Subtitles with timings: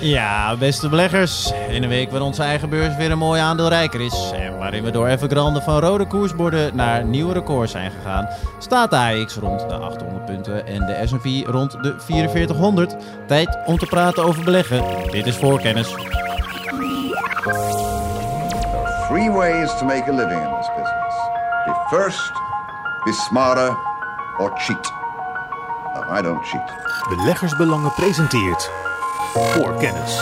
[0.00, 1.52] Ja, beste beleggers.
[1.68, 4.30] In een week waar onze eigen beurs weer een mooi aandeel rijker is.
[4.34, 8.28] En waarin we door Evergrande van rode koersborden naar nieuwe records zijn gegaan.
[8.58, 12.96] Staat de AX rond de 800 punten en de S&P rond de 4400.
[13.26, 14.84] Tijd om te praten over beleggen.
[15.10, 15.88] Dit is voorkennis.
[15.88, 15.98] There
[18.72, 21.14] are three ways to make a living in this business.
[21.66, 22.32] Be first,
[23.04, 23.76] be smarter,
[24.38, 24.92] or cheat.
[25.94, 26.72] No, I don't cheat.
[27.08, 28.70] Beleggersbelangen presenteert
[29.32, 30.20] voor kennis.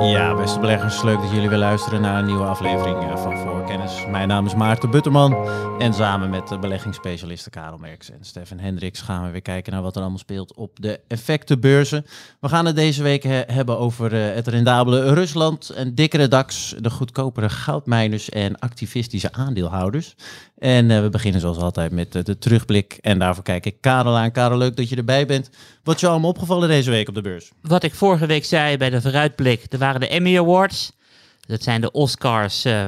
[0.00, 3.92] Ja, beste beleggers, leuk dat jullie weer luisteren naar een nieuwe aflevering eh, van Voorkennis.
[4.10, 9.00] Mijn naam is Maarten Butterman en samen met de beleggingsspecialisten Karel Merks en Stefan Hendricks
[9.00, 12.06] gaan we weer kijken naar wat er allemaal speelt op de effectenbeurzen.
[12.40, 16.74] We gaan het deze week he- hebben over eh, het rendabele Rusland, een dikkere DAX,
[16.78, 20.14] de goedkopere goudmijners en activistische aandeelhouders.
[20.58, 24.32] En eh, we beginnen zoals altijd met de terugblik en daarvoor kijk ik Karel aan.
[24.32, 25.50] Karel, leuk dat je erbij bent.
[25.82, 27.50] Wat is je allemaal opgevallen deze week op de beurs?
[27.62, 30.92] Wat ik vorige week zei bij de vooruitblik, waren de Emmy Awards.
[31.40, 32.86] Dat zijn de Oscars eh,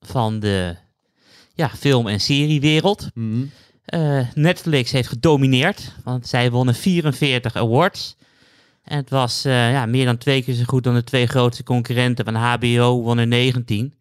[0.00, 0.76] van de
[1.54, 3.08] ja, film- en seriewereld.
[3.14, 3.44] Mhm.
[3.84, 8.16] Eh, Netflix heeft gedomineerd, want zij wonnen 44 awards.
[8.84, 11.62] En het was eh, ja, meer dan twee keer zo goed dan de twee grootste
[11.62, 12.24] concurrenten.
[12.24, 13.94] Van HBO wonnen 19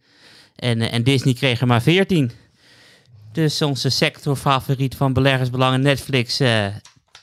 [0.56, 2.32] en, en Disney kreeg er maar 14.
[3.32, 6.38] Dus onze sectorfavoriet van beleggersbelangen, Netflix,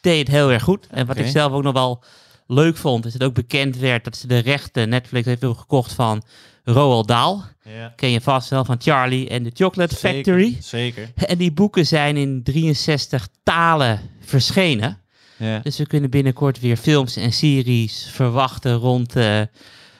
[0.00, 0.86] deed heel erg goed.
[0.90, 2.02] En wat ik zelf ook nog wel
[2.50, 5.92] leuk vond, is dat ook bekend werd dat ze de rechten, Netflix heeft ook gekocht
[5.92, 6.22] van
[6.64, 7.38] Roald Dahl.
[7.64, 7.92] Ja.
[7.96, 10.56] Ken je vast wel van Charlie en de Chocolate Factory.
[10.60, 11.10] Zeker.
[11.14, 14.98] En die boeken zijn in 63 talen verschenen.
[15.36, 15.58] Ja.
[15.58, 19.40] Dus we kunnen binnenkort weer films en series verwachten rond eh,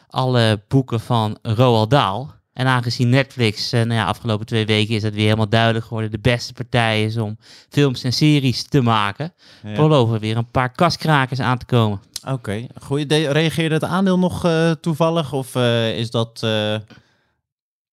[0.09, 2.27] alle boeken van Roald Dahl.
[2.53, 6.11] En aangezien Netflix, eh, nou ja, afgelopen twee weken is het weer helemaal duidelijk geworden,
[6.11, 9.75] de beste partij is om films en series te maken, Ja.
[9.75, 12.01] geloven er weer een paar kaskrakers aan te komen.
[12.29, 13.33] Oké, goeie idee.
[13.33, 15.33] Reageerde het aandeel nog eh, toevallig?
[15.33, 16.77] Of eh, is dat eh,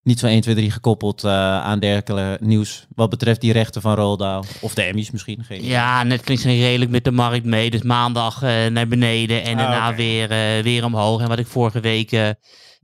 [0.03, 4.19] niet zo 1, 2, 3 gekoppeld aan dergelijke nieuws wat betreft die rechten van Roald
[4.19, 4.43] Dahl?
[4.61, 5.43] Of de Emmys misschien?
[5.43, 5.63] Geen.
[5.63, 7.69] Ja, Netflix ging redelijk met de markt mee.
[7.69, 10.27] Dus maandag naar beneden en Ah, daarna weer,
[10.63, 11.21] weer omhoog.
[11.21, 12.35] En wat ik vorige week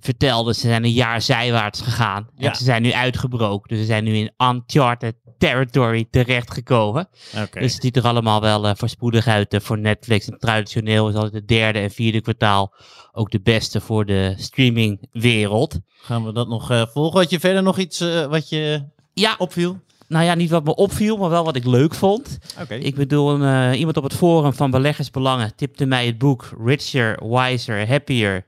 [0.04, 2.28] vertelde, ze zijn een jaar zijwaarts gegaan.
[2.36, 2.50] Ja.
[2.50, 3.70] En ze zijn nu uitgebroken.
[3.70, 7.08] Dus ze zijn nu in uncharted territory terechtgekomen.
[7.38, 7.60] Oké.
[7.60, 10.30] Dus het ziet er allemaal wel eh, voorspoedig uit eh, voor Netflix.
[10.30, 12.74] En traditioneel is altijd het derde en vierde kwartaal
[13.12, 15.80] ook de beste voor de streamingwereld.
[16.02, 17.20] Gaan we dat nog eh, volgen?
[17.20, 18.00] Had je verder nog iets
[18.30, 18.84] wat je
[19.14, 19.80] Ja, opviel?
[20.08, 22.38] nou ja, niet wat me opviel, maar wel wat ik leuk vond.
[22.62, 22.74] Oké.
[22.74, 23.34] Ik bedoel,
[23.74, 28.46] iemand op het forum van Beleggersbelangen tipte mij het boek Richer, Wiser, Happier.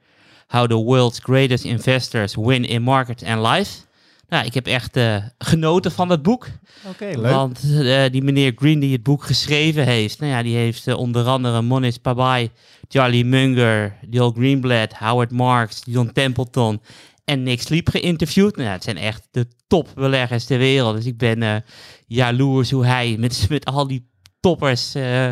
[0.47, 3.85] How the World's Greatest Investors Win in Market and Life.
[4.29, 6.47] Nou, ik heb echt eh, genoten van dat boek.
[6.88, 7.31] Oké, leuk.
[7.31, 10.97] Want eh, die meneer Green die het boek geschreven heeft, nou ja, die heeft eh,
[10.97, 12.50] onder andere Monis Pabai,
[12.88, 16.81] Charlie Munger, Joel Greenblatt, Howard Marks, John Templeton
[17.25, 18.55] en Nick Sleep geïnterviewd.
[18.55, 20.95] Nou, ja, het zijn echt de topbeleggers ter wereld.
[20.95, 21.63] Dus ik ben
[22.07, 24.09] jaloers hoe hij met, met al die
[24.50, 25.29] toppers eh,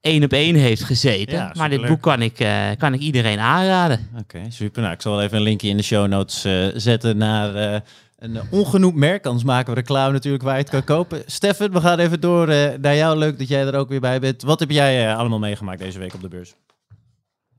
[0.00, 1.36] één op één heeft gezeten.
[1.36, 3.98] Ja, maar dit boek kan ik, eh, kan ik iedereen aanraden.
[4.20, 4.82] Oké, super.
[4.82, 7.80] Nou, ik zal wel even een linkje in de show notes eh, zetten naar eh,
[8.18, 9.26] een ongenoemd merk.
[9.26, 11.22] Anders maken we reclame natuurlijk waar je het kan kopen.
[11.26, 13.18] Stefan, we gaan even door eh, naar jou.
[13.18, 14.42] Leuk dat jij er ook weer bij bent.
[14.42, 16.54] Wat heb jij eh, allemaal meegemaakt deze week op de beurs?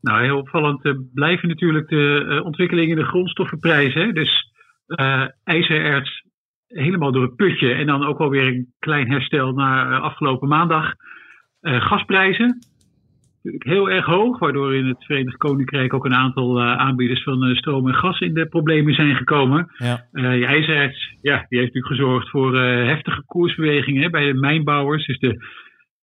[0.01, 0.81] Nou, heel opvallend
[1.13, 4.01] blijven natuurlijk de eh, ontwikkelingen in de grondstoffenprijzen.
[4.01, 4.11] hè.
[4.11, 4.47] Dus
[4.89, 6.18] eh ijzererts
[6.69, 7.73] helemaal door het putje.
[7.73, 10.93] En dan ook wel weer een klein herstel na eh, afgelopen maandag.
[11.61, 12.57] Eh, gasprijzen
[13.43, 14.39] natuurlijk heel erg hoog.
[14.39, 18.33] Waardoor in het Verenigd Koninkrijk ook een aantal eh, aanbieders van stroom en gas in
[18.33, 19.71] de problemen zijn gekomen.
[19.77, 20.07] Ja.
[20.11, 25.05] Die ijzererts, ja, die heeft natuurlijk gezorgd voor heftige koersbewegingen hè, bij de mijnbouwers.
[25.05, 25.47] Dus de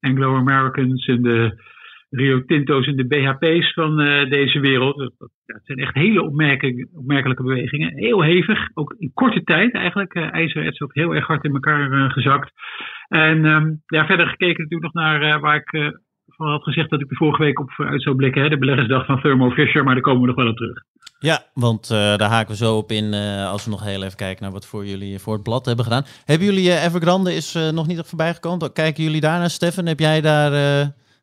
[0.00, 1.65] Anglo-Americans en de
[2.10, 4.96] Rio Tinto's en de BHP's van eh, deze wereld.
[4.96, 5.30] Dat,
[5.64, 7.96] zijn echt hele opmerkelijke bewegingen.
[7.96, 10.14] Heel hevig, ook in korte tijd eigenlijk.
[10.14, 12.52] Eh ijzererts ook heel erg hard in elkaar eh, gezakt.
[13.08, 15.94] En ehm, ja, verder gekeken natuurlijk nog naar waar ik
[16.26, 18.42] van had gezegd dat ik de vorige week op vooruit zou blikken.
[18.42, 20.82] Hè, de beleggersdag van Thermo Fisher, maar daar komen we nog wel op terug.
[21.18, 23.14] Ja, want daar haken we zo op in
[23.50, 26.04] als we nog heel even kijken naar wat voor jullie voor het blad hebben gedaan.
[26.24, 28.72] Hebben jullie Evergrande is nog niet voorbij gekomen?
[28.72, 29.86] Kijken jullie daar naar, Stefan?
[29.86, 30.52] Heb jij daar...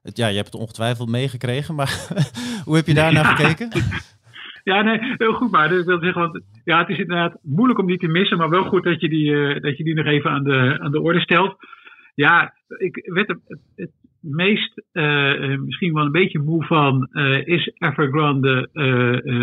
[0.04, 2.08] het, ja, je hebt het ongetwijfeld meegekregen, maar
[2.66, 3.70] hoe heb je daar naar gekeken?
[4.64, 5.52] Ja, nee, heel goed.
[5.52, 8.50] Maar ik wil zeggen, want ja, het is inderdaad moeilijk om die te missen, maar
[8.50, 11.02] wel goed dat je die, eh, dat je die nog even aan de, aan de
[11.02, 11.56] orde stelt.
[12.16, 17.10] Ja, ik werd er het, het meest eh, eh, misschien wel een beetje moe van.
[17.46, 18.70] is Evergrande,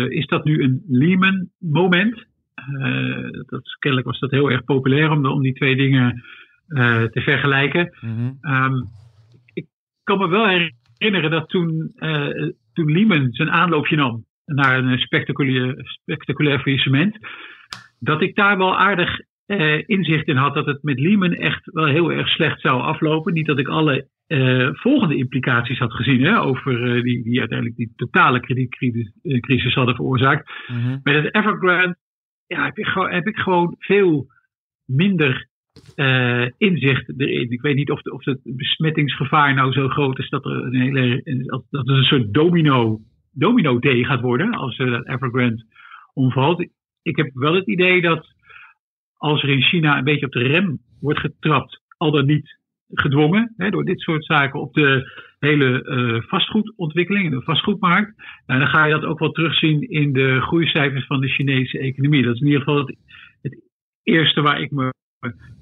[0.09, 2.25] is dat nu een Lehman moment?
[3.45, 6.23] Dat, kennelijk was dat heel erg populair om, om die twee dingen
[7.11, 7.85] te vergelijken.
[7.85, 9.00] Ik
[10.03, 15.75] kan me wel herinneren dat toen, uh, toen Lehman zijn aanloopje nam naar een spectaculair,
[15.77, 17.17] spectaculair faillissement,
[17.99, 21.85] dat ik daar wel aardig uh, inzicht in had dat het met Lehman echt wel
[21.85, 23.33] heel erg slecht zou aflopen.
[23.33, 27.93] Niet dat ik alle uh, volgende implicaties had gezien hè, over die, die uiteindelijk die
[27.95, 30.51] totale kredietcrisis hadden veroorzaakt.
[30.67, 30.99] Mm -hmm.
[31.03, 31.97] Met het Evergrande
[32.47, 34.27] ja, heb, ik, heb ik gewoon veel
[34.85, 35.47] minder
[35.95, 37.51] uh, inzicht erin.
[37.51, 41.21] Ik weet niet of, of het besmettingsgevaar nou zo groot is dat er een hele
[41.45, 42.99] dat het een soort domino,
[43.31, 45.65] domino day gaat worden als uh, dat Evergrande
[46.13, 46.67] omvalt.
[47.01, 48.27] Ik heb wel het idee dat
[49.17, 52.59] als er in China een beetje op de rem wordt getrapt, al dan niet
[52.93, 58.13] gedwongen hè, door dit soort zaken op de hele uh, vastgoedontwikkeling, in de vastgoedmarkt.
[58.45, 62.23] En dan ga je dat ook wel terugzien in de groeicijfers van de Chinese economie.
[62.23, 62.97] Dat is in ieder geval het,
[63.41, 63.61] het
[64.03, 64.93] eerste waar ik me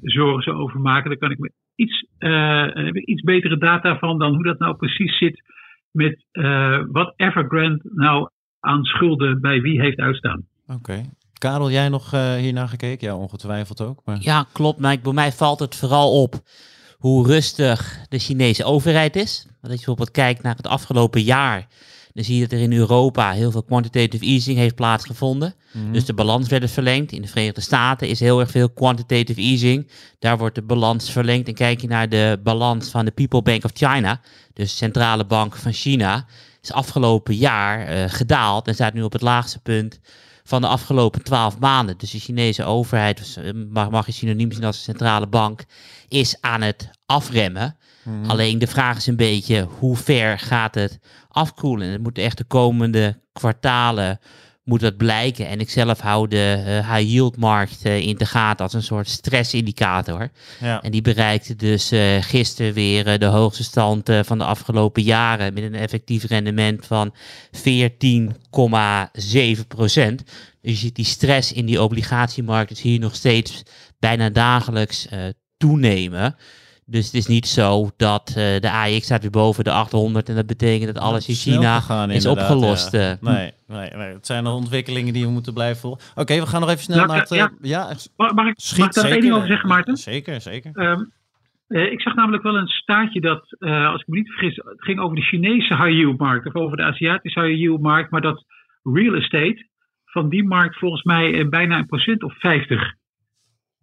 [0.01, 1.09] zorgen zou over maken.
[1.09, 4.59] Dan kan ik me iets, uh, heb ik iets betere data van dan hoe dat
[4.59, 5.43] nou precies zit
[5.91, 8.29] met uh, wat Evergrande nou
[8.59, 10.45] aan schulden bij wie heeft uitstaan.
[10.67, 11.01] Oké.
[11.37, 13.07] Karel, jij nog uh, hiernaar gekeken?
[13.07, 14.01] Ja, ongetwijfeld ook.
[14.05, 14.17] Maar...
[14.19, 14.79] Ja, klopt.
[14.79, 16.33] Maar bij mij valt het vooral op
[16.97, 19.43] hoe rustig de Chinese overheid is.
[19.43, 21.67] Want als je bijvoorbeeld kijkt naar het afgelopen jaar,
[22.19, 25.55] dan zie je dat er in Europa heel veel quantitative easing heeft plaatsgevonden.
[25.71, 25.93] Mm.
[25.93, 27.11] Dus de balans werd verlengd.
[27.11, 29.87] In de Verenigde Staten is heel erg veel quantitative easing.
[30.19, 31.47] Daar wordt de balans verlengd.
[31.47, 34.21] En kijk je naar de balans van de People Bank of China,
[34.53, 36.25] dus de centrale bank van China,
[36.61, 39.99] is afgelopen jaar uh, gedaald en staat nu op het laagste punt
[40.43, 41.97] van de afgelopen twaalf maanden.
[41.97, 43.37] Dus de Chinese overheid, dus,
[43.69, 45.65] mag, mag je synoniem zien als de centrale bank,
[46.07, 47.77] is aan het afremmen.
[48.03, 48.29] Mm.
[48.29, 50.99] Alleen de vraag is een beetje hoe ver gaat het
[51.31, 51.87] afkoelen.
[51.87, 54.19] Het moet echt de komende kwartalen
[54.69, 55.47] moet dat blijken.
[55.47, 58.83] En ik zelf hou de uh, high yield markt uh, in de gaten als een
[58.83, 60.29] soort stressindicator.
[60.59, 60.81] Ja.
[60.81, 65.63] En die bereikte dus uh, gisteren weer de hoogste stand van de afgelopen jaren met
[65.63, 67.13] een effectief rendement van
[67.57, 67.61] 14,7
[69.67, 70.23] procent.
[70.61, 73.63] Dus je ziet die stress in die obligatiemarkt is hier nog steeds
[73.99, 75.07] bijna dagelijks
[75.57, 76.35] toenemen.
[76.89, 80.35] Dus het is niet zo dat uh, de AX staat weer boven de 800 en
[80.35, 82.91] dat betekent dat alles in China gegaan, is opgelost.
[82.91, 83.11] Ja.
[83.11, 83.17] Eh.
[83.21, 86.01] Nee, nee, nee, het zijn nog ontwikkelingen die we moeten blijven volgen.
[86.11, 87.29] Oké, okay, we gaan nog even snel naar het...
[87.29, 87.93] Ja, ja.
[88.17, 89.97] Mag, mag, ik, Schiet, mag ik daar één ding over zeggen, Maarten?
[89.97, 90.71] Zeker, zeker.
[90.73, 91.11] Um,
[91.67, 94.83] uh, ik zag namelijk wel een staartje dat, uh, als ik me niet vergis, het
[94.83, 98.21] ging over de Chinese high yield markt of over de Aziatische high yield markt, maar
[98.21, 98.45] dat
[98.83, 99.67] real estate
[100.05, 102.93] van die markt volgens mij bijna een procent of 50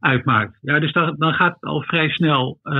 [0.06, 0.58] uitmaakt.
[0.60, 2.74] Ja, dus dan, dan gaat het al vrij snel, uh,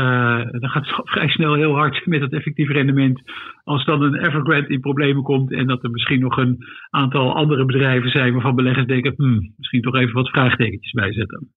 [0.50, 3.22] dan gaat het al vrij snel heel hard met het effectieve rendement.
[3.64, 6.58] Als dan een Evergrande in problemen komt en dat er misschien nog een
[6.90, 11.48] aantal andere bedrijven zijn waarvan beleggers denken, hmm, misschien toch even wat vraagtekentjes bijzetten.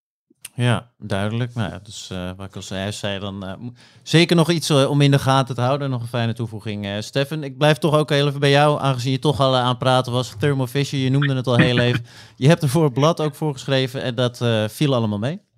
[0.59, 1.53] Ja, duidelijk.
[1.53, 3.69] Nou ja, dus uh, wat ik al zei, zei dan uh,
[4.03, 5.89] zeker nog iets uh, om in de gaten te houden.
[5.89, 6.87] Nog een fijne toevoeging.
[6.99, 9.77] Stefan, ik blijf toch ook heel even bij jou, aangezien je toch al aan het
[9.77, 10.35] praten was.
[10.39, 12.05] Thermo Fisher, je noemde het al heel even.
[12.35, 15.48] Je hebt er voor het blad ook voor geschreven en dat viel allemaal mee.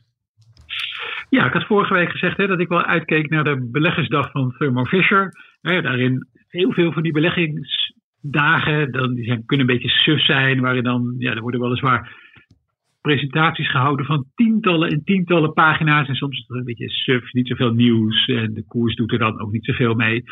[1.31, 4.55] Ja, ik had vorige week gezegd hè, dat ik wel uitkeek naar de beleggersdag van
[4.57, 5.31] Thermo Fisher.
[5.61, 10.61] Hè, daarin heel veel van die beleggingsdagen, dan, die zijn, kunnen een beetje suf zijn,
[10.61, 12.15] waarin dan, ja, er worden weliswaar
[13.01, 16.07] presentaties gehouden van tientallen en tientallen pagina's.
[16.07, 18.25] En soms is het een beetje suf, niet zoveel nieuws.
[18.25, 20.23] En de koers doet er dan ook niet zoveel mee.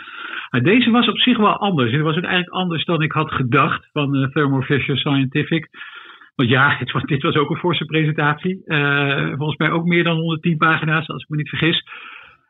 [0.50, 1.90] Maar deze was op zich wel anders.
[1.90, 5.70] En het was ook eigenlijk anders dan ik had gedacht van uh, Thermo Fisher Scientific.
[6.39, 8.62] Want ja, dit was, dit was ook een forse presentatie.
[8.65, 11.84] Uh, volgens mij ook meer dan 110 pagina's, als ik me niet vergis.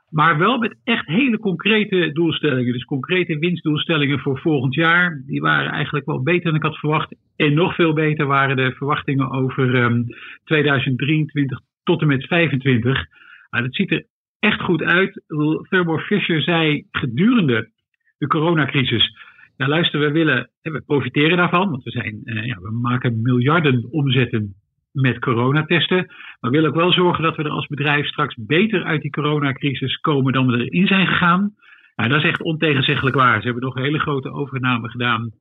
[0.10, 2.74] Maar wel met echt hele concrete doelstellingen.
[2.74, 5.24] Dus concrete winstdoelstellingen voor volgend jaar.
[5.25, 7.15] Die waren eigenlijk wel beter dan ik had verwacht.
[7.36, 10.05] En nog veel beter waren de verwachtingen over um,
[10.43, 13.05] 2023 tot en met 2025.
[13.50, 14.05] Maar dat ziet er
[14.39, 15.24] echt goed uit.
[15.69, 17.69] Thermo Fisher zei gedurende
[18.17, 19.15] de coronacrisis
[19.60, 23.88] ja, luister, we willen, we profiteren daarvan, want we, zijn, uh, ja, we maken miljarden
[23.92, 24.54] omzetten
[24.92, 26.06] met coronatesten.
[26.06, 29.12] Maar we willen ook wel zorgen dat we er als bedrijf straks beter uit die
[29.12, 31.54] coronacrisis komen dan we erin zijn gegaan.
[31.96, 33.39] Nou, dat is echt ontegenzeggelijk waar.
[33.39, 35.32] Ze hebben nog een hele grote overname gedaan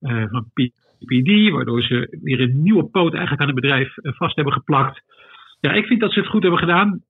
[0.00, 4.36] uh, van PPD, waardoor ze weer een nieuwe poot eigenlijk aan het bedrijf uh, vast
[4.36, 5.02] hebben geplakt.
[5.60, 7.02] Ja, ik vind dat ze het goed hebben gedaan.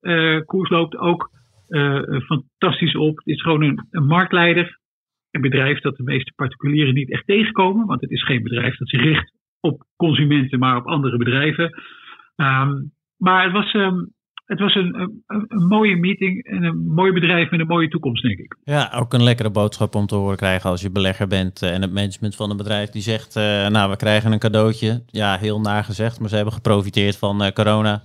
[0.44, 1.30] koers loopt ook
[2.26, 3.16] fantastisch op.
[3.16, 4.78] Het is gewoon een marktleider
[5.30, 8.88] een bedrijf dat de meeste particulieren niet echt tegenkomen, want het is geen bedrijf dat
[8.88, 11.82] zich richt op consumenten, maar op andere bedrijven.
[12.36, 14.12] Um, maar het was, um,
[14.44, 18.38] het was een, een, mooie meeting en een mooi bedrijf met een mooie toekomst, denk
[18.38, 18.56] ik.
[18.64, 21.82] Ja, ook een lekkere boodschap om te horen krijgen als je belegger bent uh, en
[21.82, 25.02] het management van een bedrijf die zegt, uh, nou, we krijgen een cadeautje.
[25.06, 28.02] Ja, heel nagezegd, maar ze hebben geprofiteerd van uh, corona.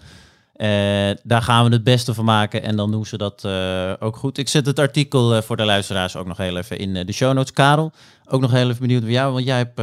[0.54, 4.16] Eh, daar gaan we het beste van maken en dan doen ze dat eh, ook
[4.16, 4.38] goed.
[4.38, 7.34] Ik zet het artikel eh, voor de luisteraars ook nog heel even in de show
[7.34, 7.54] notes.
[7.54, 7.92] Karel,
[8.26, 9.82] ook nog heel even benieuwd bij jou, want jij hebt,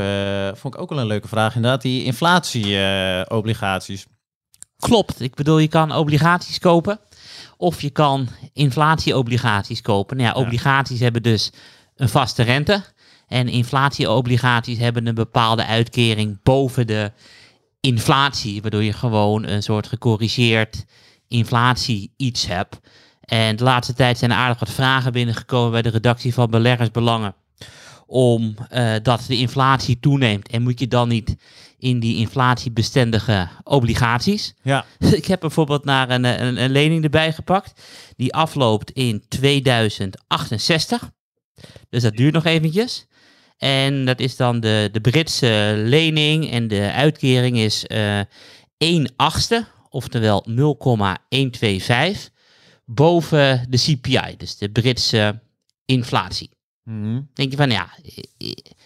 [0.59, 4.07] vond ik ook wel een leuke vraag inderdaad, die inflatieobligaties.
[4.77, 7.01] Klopt, ik bedoel je kan obligaties kopen
[7.57, 10.17] of je kan inflatieobligaties kopen.
[10.17, 11.53] Nou ja, obligaties hebben dus
[11.97, 12.83] een vaste rente
[13.29, 17.13] en inflatieobligaties hebben een bepaalde uitkering boven de
[17.81, 20.85] inflatie, waardoor je gewoon een soort gecorrigeerd
[21.29, 22.79] inflatie iets hebt.
[23.21, 27.35] En de laatste tijd zijn er aardig wat vragen binnengekomen bij de redactie van Beleggersbelangen.
[28.07, 30.49] Om uh, dat de inflatie toeneemt.
[30.49, 31.37] En moet je dan niet
[31.79, 34.55] in die inflatiebestendige obligaties?
[34.63, 34.85] Ja.
[35.21, 37.83] Ik heb bijvoorbeeld naar een, een, een lening erbij gepakt.
[38.17, 41.11] Die afloopt in 2068.
[41.89, 43.07] Dus dat duurt nog eventjes.
[43.61, 48.27] En dat is dan de, de Britse lening en de uitkering is uh, eh,
[48.77, 52.31] 1 achtste, oftewel 0,125,
[52.85, 55.41] boven de CPI, dus de Britse
[55.85, 56.51] inflatie.
[56.85, 57.89] Mm Denk je van, ja,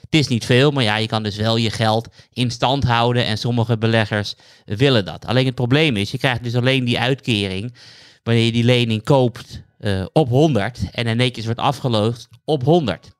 [0.00, 3.24] het is niet veel, maar ja, je kan dus wel je geld in stand houden
[3.24, 5.26] en sommige beleggers willen dat.
[5.26, 7.74] Alleen het probleem is, je krijgt dus alleen die uitkering
[8.22, 13.13] wanneer je die lening koopt uh, op 100 en er netjes wordt afgeloosd op 100.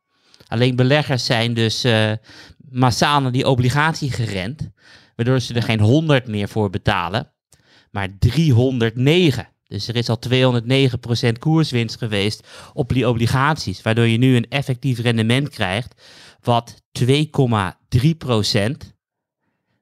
[0.54, 2.12] Alleen beleggers zijn dus uh,
[2.70, 4.70] massaal naar die obligatie gerend,
[5.16, 7.32] waardoor ze er geen 100 meer voor betalen,
[7.90, 9.49] maar 309.
[9.66, 14.99] Dus er is al 209% koerswinst geweest op die obligaties, waardoor je nu een effectief
[14.99, 16.02] rendement krijgt
[16.40, 17.06] wat 2,3%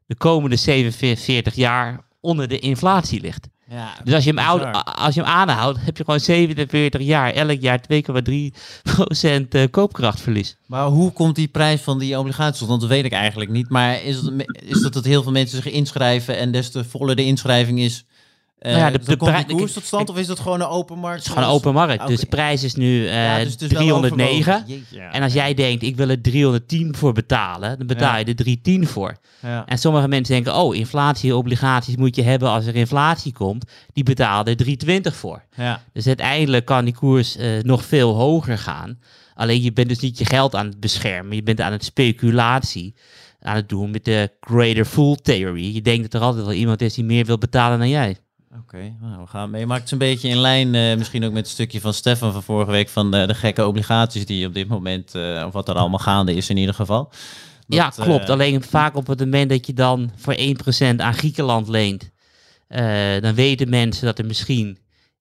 [0.07, 3.49] de komende 47 jaar onder de inflatie ligt.
[3.73, 7.33] Ja, dus als je, hem oud, als je hem aanhoudt, heb je gewoon 47 jaar,
[7.33, 7.93] elk jaar 2,3%
[9.51, 10.57] uh, koopkrachtverlies.
[10.67, 12.69] Maar hoe komt die prijs van die obligaties tot?
[12.69, 13.69] Want dat weet ik eigenlijk niet.
[13.69, 17.17] Maar is het, is dat dat heel veel mensen zich inschrijven en des te voller
[17.17, 18.05] de inschrijving is,
[18.63, 20.99] nou ja, de, de komt die koers tot stand of is dat gewoon een open
[20.99, 21.17] markt?
[21.17, 22.07] Het is gewoon een open markt.
[22.07, 24.65] Dus de prijs is nu uh, ja, dus 309.
[25.11, 28.87] en als jij denkt, ik wil er 310 voor betalen, dan betaal je er 310
[28.87, 29.17] voor.
[29.67, 33.71] En sommige mensen denken, oh, inflatieobligaties moet je hebben als er inflatie komt.
[33.93, 35.45] Die betalen er 320 voor.
[35.93, 38.99] Dus uiteindelijk kan die koers uh, nog veel hoger gaan.
[39.35, 41.37] Alleen je bent dus niet je geld aan het beschermen.
[41.37, 42.95] Je bent aan het speculatie
[43.41, 45.75] aan het doen met de greater fool theory.
[45.75, 48.17] Je denkt dat er altijd wel iemand is die meer wil betalen dan jij.
[48.59, 49.67] Oké, nou, we gaan mee.
[49.67, 52.43] Maakt het een beetje in lijn, uh, misschien ook met het stukje van Stefan van
[52.43, 55.75] vorige week, van de, de gekke obligaties die op dit moment, uh, of wat er
[55.75, 57.05] allemaal gaande is in ieder geval.
[57.05, 57.17] Dat,
[57.67, 58.25] ja, klopt.
[58.25, 62.11] Uh, Alleen vaak op het moment dat je dan voor 1% aan Griekenland leent,
[63.21, 64.79] dan weten mensen dat er misschien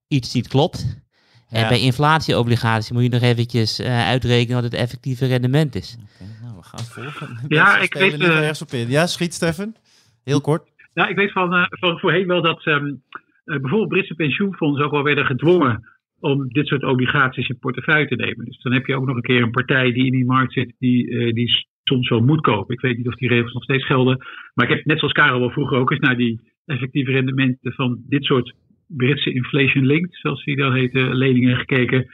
[0.08, 1.00] iets niet klopt.
[1.48, 5.96] En bij inflatieobligaties moet je nog eventjes uitrekenen wat het effectieve rendement is.
[6.14, 7.38] Okay, nou, we gaan volgen.
[7.48, 8.20] Ja, ik weet...
[8.20, 8.88] ergens op in.
[8.88, 9.76] Ja, schiet Stefan.
[10.24, 10.70] Heel kort.
[10.94, 15.02] Ja, ik weet van, van voorheen wel dat um, uh, bijvoorbeeld Britse pensioenfondsen ook wel
[15.02, 15.80] werden gedwongen
[16.20, 18.44] om dit soort obligaties in portefeuille te nemen.
[18.44, 20.74] Dus dan heb je ook nog een keer een partij die in die markt zit,
[20.78, 21.50] die, uh, die
[21.82, 22.74] soms wel moet kopen.
[22.74, 24.16] Ik weet niet of die regels nog steeds gelden.
[24.54, 28.02] Maar ik heb net zoals Karel wel vroeger ook eens naar die effectieve rendementen van
[28.08, 28.54] dit soort
[28.86, 32.10] Britse inflation linked, zoals die dan heten, leningen gekeken.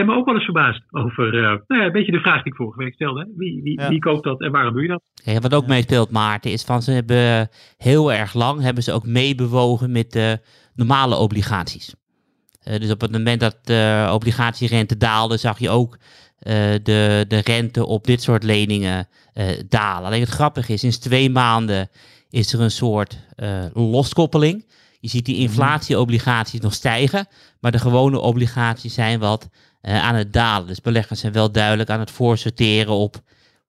[0.00, 2.52] En me ook wel eens verbaasd over uh, nou ja, een beetje de vraag die
[2.52, 3.28] ik vorige week stelde.
[3.36, 3.88] Wie, wie, ja.
[3.88, 5.02] wie koopt dat en waarom doe je dat?
[5.14, 9.06] Ja, wat ook meespeelt, Maarten, is van ze hebben heel erg lang hebben ze ook
[9.06, 10.40] meebewogen met de
[10.74, 11.94] normale obligaties.
[12.64, 16.52] Uh, dus op het moment dat de obligatierente daalde, zag je ook uh,
[16.82, 19.08] de, de rente op dit soort leningen
[19.68, 20.06] dalen.
[20.06, 21.88] Alleen het grappige is, sinds twee maanden
[22.30, 23.18] is er een soort
[23.72, 24.68] loskoppeling.
[25.00, 27.26] Je ziet die inflatieobligaties nog stijgen,
[27.60, 29.48] maar de gewone obligaties zijn wat
[29.82, 30.66] uh, aan het dalen.
[30.66, 33.22] Dus beleggers zijn wel duidelijk aan het voorsorteren op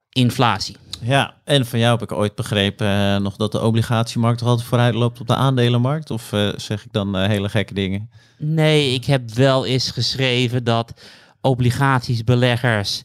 [0.10, 0.77] inflatie.
[1.01, 4.68] Ja, en van jou heb ik ooit begrepen uh, nog dat de obligatiemarkt er altijd
[4.68, 6.12] vooruit loopt op de aandelenmarkt.
[6.12, 8.10] Of uh, zeg ik dan hele gekke dingen?
[8.38, 10.94] Nee, ik heb wel eens geschreven dat
[11.41, 13.03] obligatiesbeleggers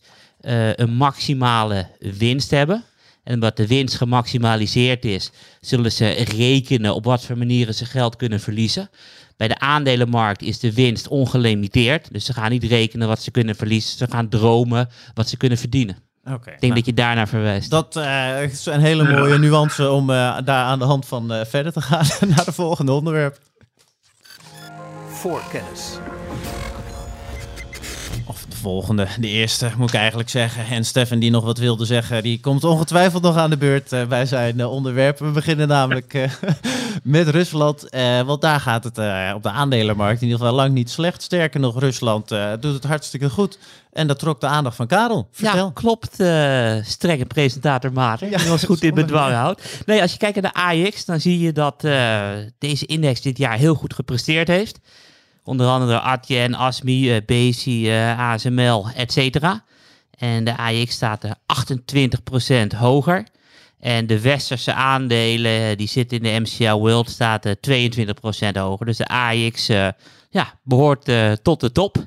[0.75, 2.84] een maximale winst hebben.
[3.26, 8.16] En omdat de winst gemaximaliseerd is, zullen ze rekenen op wat voor manieren ze geld
[8.16, 8.90] kunnen verliezen.
[9.36, 12.12] Bij de aandelenmarkt is de winst ongelimiteerd.
[12.12, 13.98] Dus ze gaan niet rekenen wat ze kunnen verliezen.
[13.98, 15.96] Ze gaan dromen wat ze kunnen verdienen.
[16.24, 17.70] Okay, ik denk nou, dat je daarnaar verwijst.
[17.70, 21.44] Dat uh, is een hele mooie nuance om uh, daar aan de hand van uh,
[21.44, 23.38] verder te gaan naar de volgende onderwerp.
[25.08, 25.98] Voorkennis.
[28.66, 30.66] Volgende, de eerste moet ik eigenlijk zeggen.
[30.66, 34.26] En Stefan die nog wat wilde zeggen, die komt ongetwijfeld nog aan de beurt bij
[34.26, 35.18] zijn onderwerp.
[35.18, 36.28] We beginnen namelijk
[37.02, 37.88] met Rusland.
[37.88, 41.23] eh, want daar gaat het eh, op de aandelenmarkt in ieder geval lang niet slecht.
[41.23, 43.58] Sterker nog, Rusland eh, doet het hartstikke goed.
[43.92, 45.28] En dat trok de aandacht van Karel.
[45.32, 45.64] Vertel.
[45.64, 46.20] Ja, klopt.
[46.20, 48.30] eh strenge presentator Maarten.
[48.30, 49.62] Ja, Die was goed in bedwang houdt.
[49.87, 53.38] Nee, als je kijkt naar de AX, dan zie je dat eh, deze index dit
[53.38, 54.78] jaar heel goed gepresteerd heeft.
[55.46, 59.64] Onder andere Adyen, ASMI, eh Bezi, eh, ASML, et cetera.
[60.18, 63.26] En de AX staat er 28% hoger.
[63.80, 68.86] En de westerse aandelen, eh, die zitten in de MCA World, staat eh, 22% hoger.
[68.86, 69.88] Dus de eh,
[70.30, 72.06] ja, behoort eh, tot de top.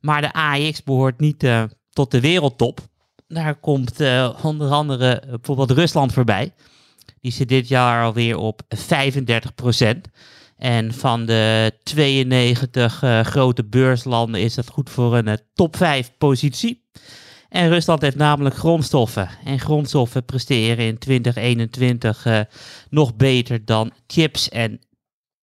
[0.00, 1.46] Maar de AX behoort niet
[1.92, 2.80] tot de wereldtop.
[3.26, 4.00] Daar komt
[4.42, 6.52] onder andere bijvoorbeeld Rusland voorbij.
[7.20, 10.10] Die zit dit jaar alweer op 35%.
[10.58, 16.10] En van de 92 eh, grote beurslanden is dat goed voor een eh, top 5
[16.18, 16.86] positie.
[17.48, 19.28] En Rusland heeft namelijk grondstoffen.
[19.44, 22.40] En grondstoffen presteren in 2021 eh,
[22.90, 24.80] nog beter dan chips en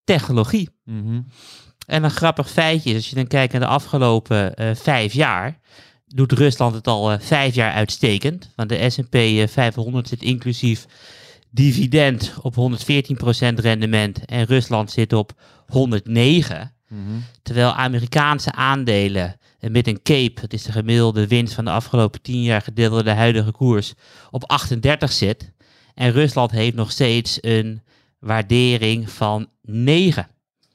[0.03, 0.69] technologie.
[0.83, 1.21] Mhm.
[1.87, 5.59] En een grappig feitje is, als je dan kijkt naar de afgelopen vijf jaar,
[6.05, 8.51] doet Rusland het al vijf jaar uitstekend.
[8.55, 10.85] Want de S&P eh, 500 zit inclusief
[11.55, 12.57] dividend op 114%
[13.55, 15.31] rendement en Rusland zit op
[15.67, 16.73] 109.
[16.87, 17.01] Mhm.
[17.41, 22.41] Terwijl Amerikaanse aandelen met een cape, dat is de gemiddelde winst van de afgelopen 10
[22.41, 23.93] jaar gedeeld door de huidige koers,
[24.31, 25.51] op 38 zit.
[25.93, 27.81] En Rusland heeft nog steeds een
[28.19, 30.27] waardering van 9.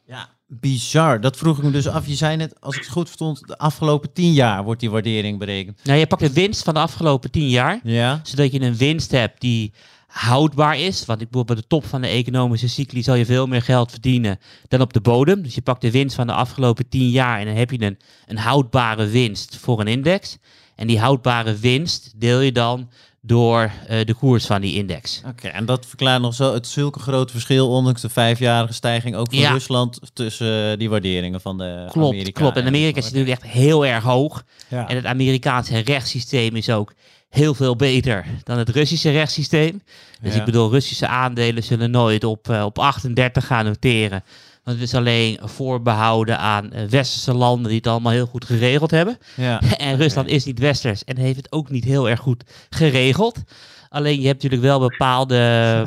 [0.07, 1.21] Ja, bizar.
[1.21, 2.07] Dat vroeg ik me dus af.
[2.07, 5.39] Je zei net, als ik het goed verstond, de afgelopen tien jaar wordt die waardering
[5.39, 5.81] berekend.
[5.85, 8.21] Nou, je pakt de winst van de afgelopen 10 jaar, Ja.
[8.23, 9.73] zodat je een winst hebt die
[10.11, 11.05] houdbaar is.
[11.05, 13.91] Want ik bedoel, bij de top van de economische cycli zal je veel meer geld
[13.91, 14.39] verdienen
[14.69, 15.43] dan op de bodem.
[15.43, 17.99] Dus je pakt de winst van de afgelopen 10 jaar en dan heb je een,
[18.27, 20.39] een houdbare winst voor een index.
[20.77, 22.91] En die houdbare winst deel je dan
[23.23, 25.23] door eh, de koers van die index.
[25.27, 29.31] Oké, en dat verklaart nog zo het zulke grote verschil, ondanks de vijfjarige stijging ook
[29.31, 29.53] van Ja.
[29.53, 32.57] Rusland, tussen eh, die waarderingen van de Klopt, Amerika klopt.
[32.57, 34.45] En Amerika is natuurlijk echt heel erg hoog.
[34.69, 34.89] Ja.
[34.89, 36.93] En het Amerikaanse rechtssysteem is ook
[37.31, 39.83] heel veel beter dan het Russische rechtssysteem.
[40.21, 40.39] Dus Ja.
[40.39, 44.25] ik bedoel, Russische aandelen zullen nooit op, eh, op 38 gaan noteren.
[44.65, 48.91] Want het is alleen voorbehouden aan eh, westerse landen die het allemaal heel goed geregeld
[48.91, 49.19] hebben.
[49.35, 49.61] ja.
[49.77, 53.39] En Rusland is niet westers en heeft het ook niet heel erg goed geregeld.
[53.93, 55.37] Alleen je hebt natuurlijk wel bepaalde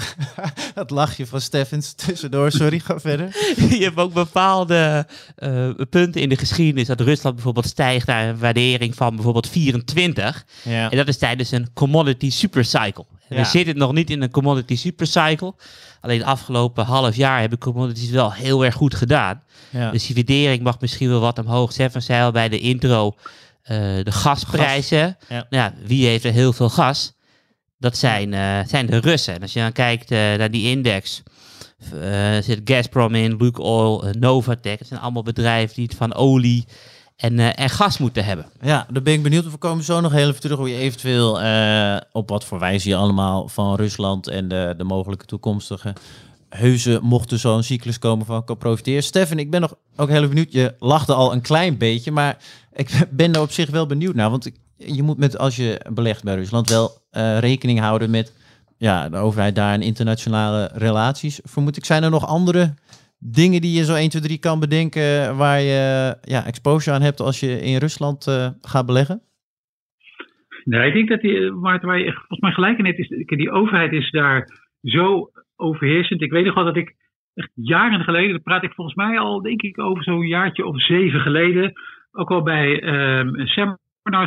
[0.76, 3.28] Het lachje van Steffens tussendoor, sorry, ga verder.
[3.80, 8.40] je hebt ook bepaalde eh, punten in de geschiedenis dat Rusland bijvoorbeeld stijgt naar een
[8.40, 10.46] waardering van bijvoorbeeld 24.
[10.64, 10.92] Ja.
[10.92, 13.06] En dat is tijdens een commodity supercycle.
[13.30, 13.36] Ja.
[13.36, 15.54] We zitten nog niet in een commodity supercycle.
[16.02, 19.44] Alleen het afgelopen half jaar hebben commodities wel heel erg goed gedaan.
[19.70, 19.92] Ja.
[19.92, 21.72] Dus die waardering mag misschien wel wat omhoog.
[21.72, 23.16] Stefan zei al bij de intro,
[23.64, 25.18] eh, de gasprijzen.
[25.30, 25.46] Ja.
[25.50, 27.14] Nou ja, wie heeft er heel veel gas?
[27.84, 29.34] Dat zijn, eh, zijn de Russen.
[29.34, 31.24] En als je dan kijkt eh, naar die index,
[32.02, 34.80] eh, zit Gazprom in, Lukoil, Novatek.
[34.80, 36.66] Het zijn allemaal bedrijven die het van olie
[37.16, 38.46] en, en gas moeten hebben.
[38.62, 39.52] Ja, daar ben ik benieuwd.
[39.52, 41.40] We komen zo nog heel even terug hoe je eventueel
[42.12, 45.94] op wat voor wijze je allemaal van Rusland en de, de mogelijke toekomstige
[46.50, 49.04] heuse mochten zo'n cyclus komen van kan profiteren.
[49.04, 50.52] Stefan, ik ben nog ook heel benieuwd.
[50.52, 52.38] Je lachte al een klein beetje, maar
[52.74, 54.30] ik ben daar op zich wel benieuwd naar.
[54.30, 58.34] Want ik- je moet met, als je belegt bij Rusland wel eh, rekening houden met
[58.78, 61.40] ja, de overheid daar en internationale relaties.
[61.44, 62.74] Vermoed ik, zijn er nog andere
[63.20, 67.20] dingen die je zo 1, 2, 3 kan bedenken waar je ja, exposure aan hebt
[67.20, 69.22] als je in Rusland eh, gaat beleggen?
[70.64, 73.52] Nee, ik denk dat die, Maarten, waar je volgens mij gelijk in hebt, is die
[73.52, 74.48] overheid is daar
[74.82, 76.22] zo overheersend.
[76.22, 76.96] Ik weet nog wel dat ik
[77.34, 80.82] echt jaren geleden, dat praat ik volgens mij al, denk ik, over zo'n jaartje of
[80.82, 81.74] zeven geleden,
[82.12, 83.48] ook al bij ehm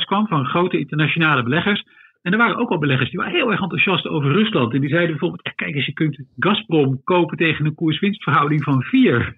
[0.04, 1.84] kwam van grote internationale beleggers.
[2.22, 4.74] En er waren ook al beleggers die waren heel erg enthousiast over Rusland.
[4.74, 9.36] En die zeiden bijvoorbeeld, kijk eens, je kunt Gazprom kopen tegen een koers-winstverhouding van vier.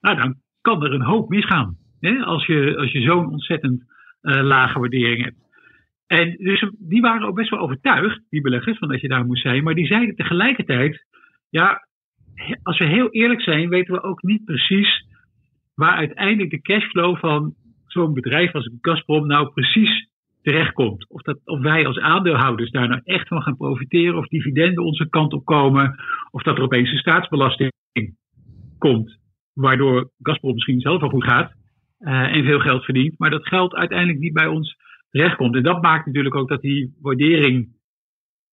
[0.00, 1.76] Nou, dan kan er een hoop misgaan.
[2.00, 2.24] Hè?
[2.24, 3.82] Als je, als je zo'n ontzettend
[4.20, 5.36] eh, lage waardering hebt.
[6.06, 9.42] En dus die waren ook best wel overtuigd, die beleggers, van dat je daar moest
[9.42, 9.62] zijn.
[9.62, 11.06] Maar die zeiden tegelijkertijd,
[11.50, 11.88] ja,
[12.62, 15.06] als we heel eerlijk zijn, weten we ook niet precies
[15.74, 17.54] waar uiteindelijk de cashflow van
[17.92, 20.08] zo'n bedrijf als Gazprom nou precies
[20.42, 21.08] terechtkomt.
[21.08, 25.08] Of, dat, of wij als aandeelhouders daar nou echt van gaan profiteren, of dividenden onze
[25.08, 25.96] kant op komen,
[26.30, 27.72] of dat er opeens een staatsbelasting
[28.78, 29.18] komt,
[29.52, 31.52] waardoor Gazprom misschien zelf wel goed gaat
[31.98, 34.76] eh, en veel geld verdient, maar dat geld uiteindelijk niet bij ons
[35.10, 35.56] terechtkomt.
[35.56, 37.76] En dat maakt natuurlijk ook dat die waardering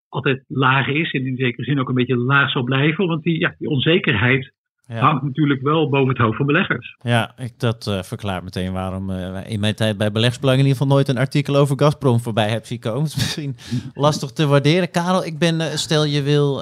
[0.08, 3.38] altijd laag is en in zekere zin ook een beetje laag zal blijven, want die,
[3.38, 4.52] ja, die onzekerheid
[4.88, 5.00] Ja.
[5.00, 6.96] hangt natuurlijk wel boven het hoofd van beleggers.
[7.02, 10.78] Ja, ik, dat uh, verklaart meteen waarom uh, in mijn tijd bij Beleggsbelang in ieder
[10.78, 13.02] geval nooit een artikel over Gazprom voorbij heb zien komen.
[13.02, 13.56] Het is misschien
[13.94, 14.90] lastig te waarderen.
[14.90, 16.54] Karel, ik ben, uh, stel je wil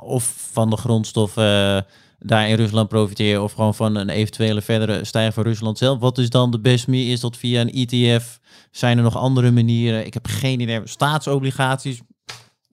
[0.00, 1.86] of van de grondstoffen
[2.18, 5.98] daar in Rusland profiteren of gewoon van een eventuele verdere stijging van Rusland zelf.
[5.98, 7.12] Wat is dan de best manier?
[7.12, 8.38] Is dat via een ETF?
[8.70, 10.06] Zijn er nog andere manieren?
[10.06, 10.80] Ik heb geen idee.
[10.84, 12.00] Staatsobligaties?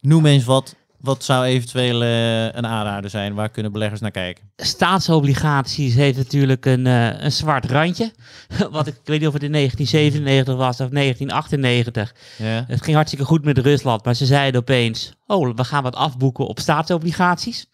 [0.02, 0.76] Noem eens wat.
[1.06, 3.34] Wat zou eventueel uh, een aanrader zijn?
[3.34, 4.44] Waar kunnen beleggers naar kijken?
[4.56, 8.12] Staatsobligaties heeft natuurlijk een, uh, een zwart randje.
[8.72, 12.16] Wat ik, ik, weet niet of het in 1997 was of 1998.
[12.38, 12.66] Ja.
[12.68, 16.48] Het ging hartstikke goed met Rusland, maar ze zeiden opeens: Oh, we gaan wat afboeken
[16.48, 17.66] op staatsobligaties.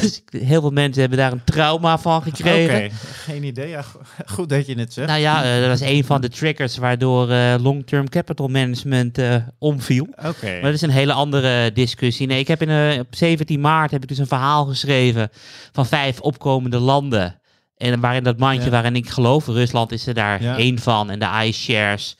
[0.00, 2.74] Dus heel veel mensen hebben daar een trauma van gekregen.
[2.74, 2.90] Oké, okay.
[3.00, 3.68] geen idee.
[3.68, 3.84] Ja,
[4.34, 5.08] goed dat je het zegt.
[5.08, 9.36] Nou ja, uh, dat was een van de triggers waardoor uh, long-term capital management uh,
[9.58, 10.06] omviel.
[10.10, 10.28] Oké.
[10.28, 10.52] Okay.
[10.52, 12.26] Maar dat is een hele andere discussie.
[12.26, 15.30] Nee, ik heb in, op 17 maart heb ik dus een verhaal geschreven
[15.72, 17.40] van vijf opkomende landen.
[17.76, 18.70] En waarin dat mandje ja.
[18.70, 20.56] waarin ik geloof, Rusland is er daar ja.
[20.56, 21.10] één van.
[21.10, 22.16] En de iShares,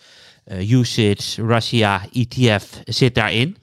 [0.58, 3.56] usage, Russia, ETF zit daarin.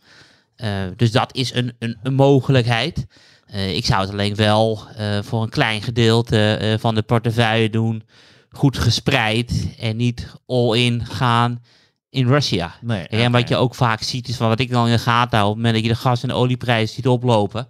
[0.95, 3.05] Dus dat is een, een, een mogelijkheid.
[3.53, 8.03] Uh, ik zou het alleen wel uh, voor een klein gedeelte van de portefeuille doen.
[8.49, 11.61] Goed gespreid en niet all-in gaan
[12.09, 12.75] in Russia.
[12.81, 13.31] Nee, en okay.
[13.31, 15.49] wat je ook vaak ziet is van wat ik dan in de gaten hou.
[15.49, 17.67] Op het moment dat je de gas- en olieprijs ziet oplopen,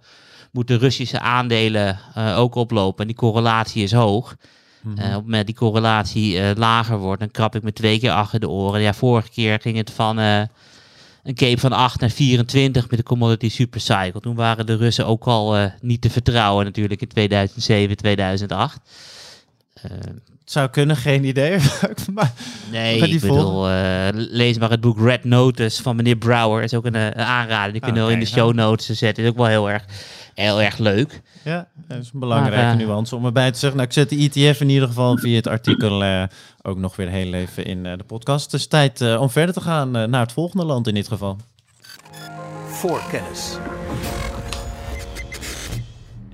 [0.52, 3.00] moeten Russische aandelen ook oplopen.
[3.00, 4.36] En die correlatie is hoog.
[4.82, 5.04] Mm -hmm.
[5.04, 8.40] op het moment dat die correlatie lager wordt, dan krap ik me twee keer achter
[8.40, 8.80] de oren.
[8.80, 10.18] Ja, vorige keer ging het van
[11.26, 14.20] een cape van 8 naar 24 met de commodity supercycle.
[14.20, 18.80] Toen waren de Russen ook al uh, niet te vertrouwen natuurlijk in 2007, 2008.
[19.84, 19.90] Uh,
[20.46, 21.58] het zou kunnen, geen idee.
[22.14, 22.32] maar,
[22.70, 26.62] nee, ik bedoel, uh, lees maar het boek Red Notice van meneer Brouwer.
[26.62, 27.72] is ook een, een aanrader.
[27.72, 29.24] Die kunnen we okay, in de show notes zetten.
[29.24, 29.84] Is ook wel heel erg,
[30.34, 31.20] heel erg leuk.
[31.42, 33.78] Ja, dat is een belangrijke maar, uh, nuance om erbij te zeggen.
[33.78, 36.22] Nou, ik zet de ETF in ieder geval via het artikel uh,
[36.62, 38.52] ook nog weer heel even in uh, de podcast.
[38.52, 41.36] Het is tijd om verder te gaan naar het volgende land in dit geval.
[42.66, 43.58] Voor kennis.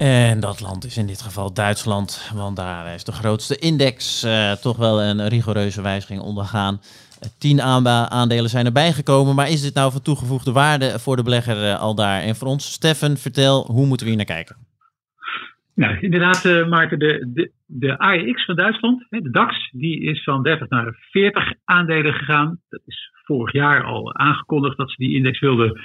[0.02, 4.52] En dat land is in dit geval Duitsland, want daar is de grootste index uh,
[4.52, 6.80] toch wel een rigoureuze wijziging ondergaan.
[7.38, 11.56] Tien aandelen zijn erbij gekomen, maar is dit nou van toegevoegde waarde voor de belegger
[11.56, 12.20] uh, al daar?
[12.20, 14.56] En voor ons, Steffen, vertel, hoe moeten we hier naar kijken?
[15.74, 20.42] Nou, inderdaad, uh, Maarten, de, de, de AEX van Duitsland, de DAX, die is van
[20.42, 22.60] 30 naar 40 aandelen gegaan.
[22.68, 25.80] Dat is vorig jaar al aangekondigd dat ze die index wilden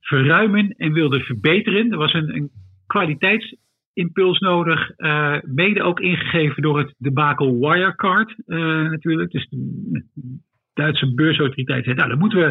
[0.00, 1.92] verruimen en wilden verbeteren.
[1.92, 2.50] Er was een, een
[2.86, 8.58] kwaliteitsimpuls nodig, uh, mede ook ingegeven door het debakel Wirecard uh,
[8.90, 9.30] natuurlijk.
[9.30, 10.04] Dus de
[10.74, 12.46] Duitse beursautoriteit zei, nou dan moeten we,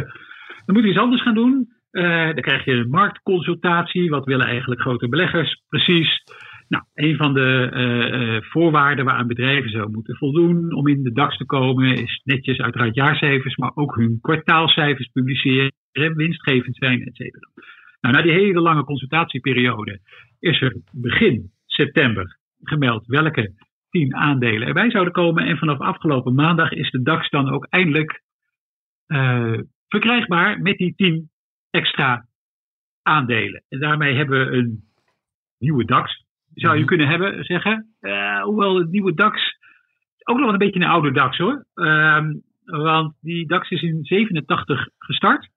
[0.65, 1.73] dan moeten iets anders gaan doen.
[1.91, 6.23] Uh, dan krijg je een marktconsultatie, wat willen eigenlijk grote beleggers precies.
[6.67, 11.37] Nou, een van de uh, voorwaarden waaraan bedrijven zo moeten voldoen om in de DAX
[11.37, 17.49] te komen, is netjes uiteraard jaarcijfers, maar ook hun kwartaalcijfers publiceren, winstgevend zijn, et cetera.
[18.05, 19.99] Nou, na die hele lange consultatieperiode
[20.39, 23.53] is er begin september gemeld welke
[23.89, 25.45] tien aandelen erbij zouden komen.
[25.45, 28.21] En vanaf afgelopen maandag is de DAX dan ook eindelijk
[29.07, 31.29] uh, verkrijgbaar met die tien
[31.69, 32.25] extra
[33.01, 33.63] aandelen.
[33.69, 34.83] En daarmee hebben we een
[35.59, 37.95] nieuwe DAX, zou je kunnen hebben, zeggen.
[38.01, 39.57] Uh, hoewel de nieuwe DAX
[40.23, 41.65] ook nog een beetje een oude DAX hoor.
[41.75, 42.25] Uh,
[42.65, 45.53] want die DAX is in 87 gestart.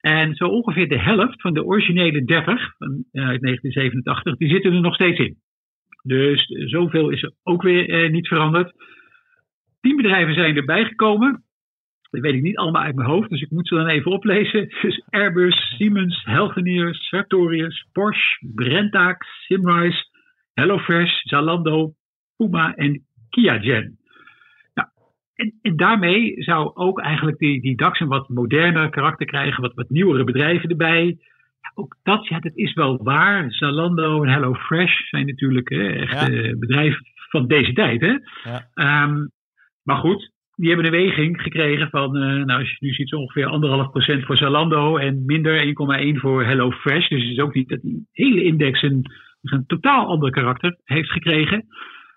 [0.00, 4.72] En zo ongeveer de helft van de originele 30 van, uh, uit 1987, die zitten
[4.72, 5.36] er nog steeds in.
[6.02, 8.72] Dus zoveel is er ook weer uh, niet veranderd.
[9.80, 11.44] Tien bedrijven zijn erbij gekomen.
[12.10, 14.68] Dat weet ik niet allemaal uit mijn hoofd, dus ik moet ze dan even oplezen.
[14.82, 20.04] Dus Airbus, Siemens, Healthineers, Sartorius, Porsche, Brenntag, Simrise,
[20.54, 21.92] HelloFresh, Zalando,
[22.36, 23.99] Puma en Kiagen.
[25.40, 29.74] En, en, daarmee zou ook eigenlijk die, die DAX een wat moderner karakter krijgen, wat,
[29.74, 31.04] wat nieuwere bedrijven erbij.
[31.60, 33.52] Ja, ook dat, ja, dat is wel waar.
[33.52, 36.56] Zalando en HelloFresh zijn natuurlijk hè, echt ja.
[36.56, 38.00] bedrijven van deze tijd.
[38.00, 38.14] Hè?
[38.44, 39.04] Ja.
[39.04, 39.30] Um,
[39.82, 43.16] maar goed, die hebben een weging gekregen van, uh, nou als je nu ziet, zo
[43.16, 45.66] ongeveer anderhalf procent voor Zalando en minder
[46.14, 47.08] 1,1 voor HelloFresh.
[47.08, 49.04] Dus het is ook niet dat die hele index een,
[49.42, 51.66] een totaal ander karakter heeft gekregen.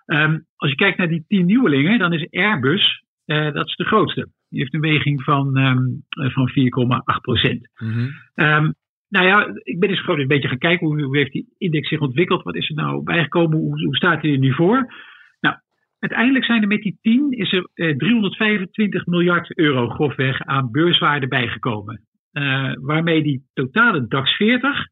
[0.06, 4.28] Um, als je kijkt naar die tien nieuwelingen, dan is Airbus dat is de grootste.
[4.48, 7.70] Die heeft een weging van, um, van 4,8 procent.
[7.78, 8.10] Mm-hmm.
[8.34, 8.74] Um,
[9.08, 11.88] nou ja, ik ben dus gewoon een beetje gaan kijken hoe, hoe heeft die index
[11.88, 12.42] zich ontwikkeld.
[12.42, 13.58] Wat is er nou bijgekomen?
[13.58, 14.92] Hoe, hoe staat hij er nu voor?
[15.40, 15.56] Nou,
[15.98, 21.28] uiteindelijk zijn er met die 10 is er uh, 325 miljard euro grofweg aan beurswaarde
[21.28, 22.00] bijgekomen.
[22.32, 24.86] Uh, waarmee die totale DAX 40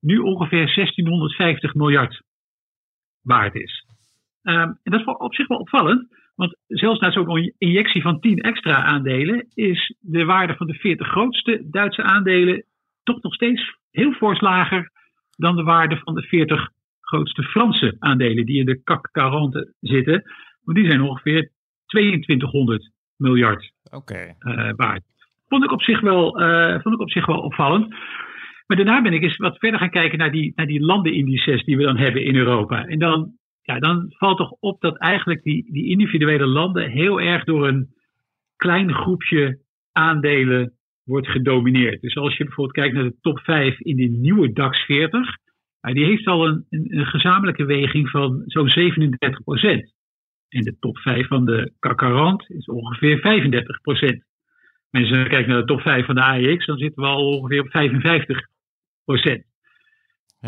[0.00, 2.22] nu ongeveer 1650 miljard
[3.22, 3.86] waard is.
[4.42, 8.40] Ehm, en dat is op zich wel opvallend, want zelfs na zo'n injectie van 10
[8.40, 12.64] extra aandelen is de waarde van de 40 grootste Duitse aandelen
[13.02, 14.90] toch nog steeds heel fors lager
[15.36, 16.68] dan de waarde van de 40
[17.00, 20.22] grootste Franse aandelen die in de CAC 40 zitten.
[20.64, 21.50] Want die zijn ongeveer
[21.86, 24.34] 2200 miljard Oké.
[24.38, 25.02] eh, waard.
[25.48, 27.94] Vond ik, op zich wel, eh, vond ik op zich wel opvallend.
[28.66, 31.76] Maar daarna ben ik eens wat verder gaan kijken naar die, naar die landenindices die
[31.76, 32.86] we dan hebben in Europa.
[32.86, 33.32] En dan,
[33.66, 37.88] ja, dan valt toch op dat eigenlijk die, die individuele landen heel erg door een
[38.56, 39.58] klein groepje
[39.92, 40.72] aandelen
[41.04, 42.00] wordt gedomineerd.
[42.00, 45.36] Dus als je bijvoorbeeld kijkt naar de top 5 in de nieuwe DAX 40,
[45.80, 48.72] ja, die heeft al een, een, gezamenlijke weging van zo'n 37%
[50.48, 53.22] En de top 5 van de CAC 40 is ongeveer 35%
[54.90, 57.38] Maar als je kijkt naar de top 5 van de AEX, dan zitten we al
[57.38, 58.46] ongeveer op 55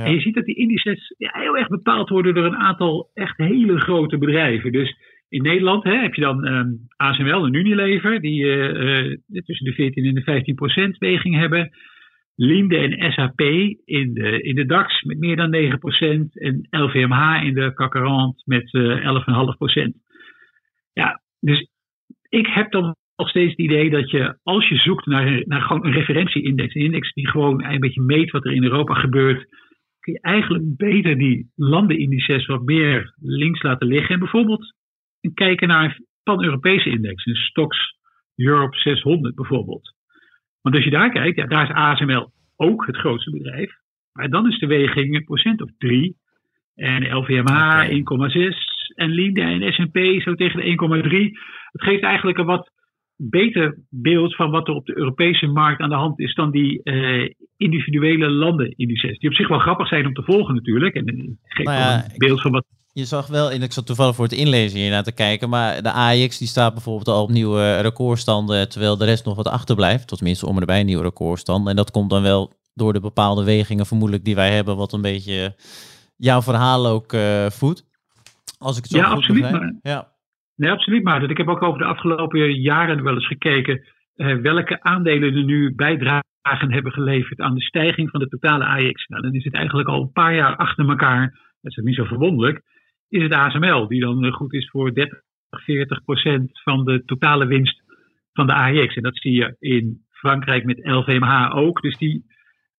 [0.04, 3.36] En je ziet dat die indices ja, heel erg bepaald worden door een aantal echt
[3.36, 4.72] hele grote bedrijven.
[4.72, 4.96] Dus
[5.28, 9.72] in Nederland hè, heb je dan ehm, ASML en Unilever, die eh, eh, tussen de
[9.72, 11.70] 14 en de 15 procent weging hebben.
[12.34, 13.40] Linde en SAP
[13.84, 16.40] in de, in de DAX met meer dan 9 procent.
[16.40, 19.96] En LVMH in de CAC 40 met eh 11,5 procent.
[20.92, 21.68] Ja, dus
[22.28, 25.86] ik heb dan nog steeds het idee dat je, als je zoekt naar, naar gewoon
[25.86, 29.46] een referentieindex, een index die gewoon een beetje meet wat er in Europa gebeurt,
[30.08, 34.14] kun je eigenlijk beter die landenindices wat meer links laten liggen.
[34.14, 34.74] En bijvoorbeeld
[35.34, 37.96] kijken naar een pan-Europese index, een Stox
[38.36, 39.94] Europe 600 bijvoorbeeld.
[40.60, 43.72] Want als je daar kijkt, ja, daar is ASML ook het grootste bedrijf.
[44.12, 46.16] Maar dan is de weging een procent of 3.
[46.74, 48.30] En LVMH Oké.
[48.52, 48.56] 1,6.
[48.94, 51.40] En Linde en S&P zo tegen de 1,3.
[51.70, 52.70] Het geeft eigenlijk een wat
[53.16, 56.82] beter beeld van wat er op de Europese markt aan de hand is dan die
[56.82, 59.18] eh, individuele landenindices.
[59.18, 60.94] Die op zich wel grappig zijn om te volgen natuurlijk.
[60.94, 64.14] En geeft Nou ja, een beeld van wat Je zag wel, en ik zat toevallig
[64.14, 67.30] voor het inlezen hier naar te kijken, maar de AX die staat bijvoorbeeld al op
[67.30, 70.08] nieuwe recordstanden, terwijl de rest nog wat achterblijft.
[70.08, 71.68] Tot tenminste om en bij een nieuwe recordstand.
[71.68, 75.02] En dat komt dan wel door de bepaalde wegingen vermoedelijk die wij hebben, wat een
[75.02, 75.54] beetje
[76.16, 77.86] jouw verhaal ook eh voedt.
[78.58, 79.62] Als ik het zo Ja, goed absoluut, begrijp.
[79.62, 80.12] maar- Ja.
[80.56, 81.02] Nee, absoluut.
[81.02, 83.84] Maar ik heb ook over de afgelopen jaren wel eens gekeken
[84.24, 89.06] welke aandelen er nu bijdragen hebben geleverd aan de stijging van de totale AX.
[89.06, 92.04] Nou, dan is het eigenlijk al een paar jaar achter elkaar, dat is niet zo
[92.04, 92.62] verwonderlijk,
[93.08, 97.46] is het ASML, die dan eh, goed is voor 30, 40 procent van de totale
[97.46, 97.82] winst
[98.32, 98.94] van de AX.
[98.94, 101.82] En dat zie je in Frankrijk met LVMH ook.
[101.82, 102.24] Dus die,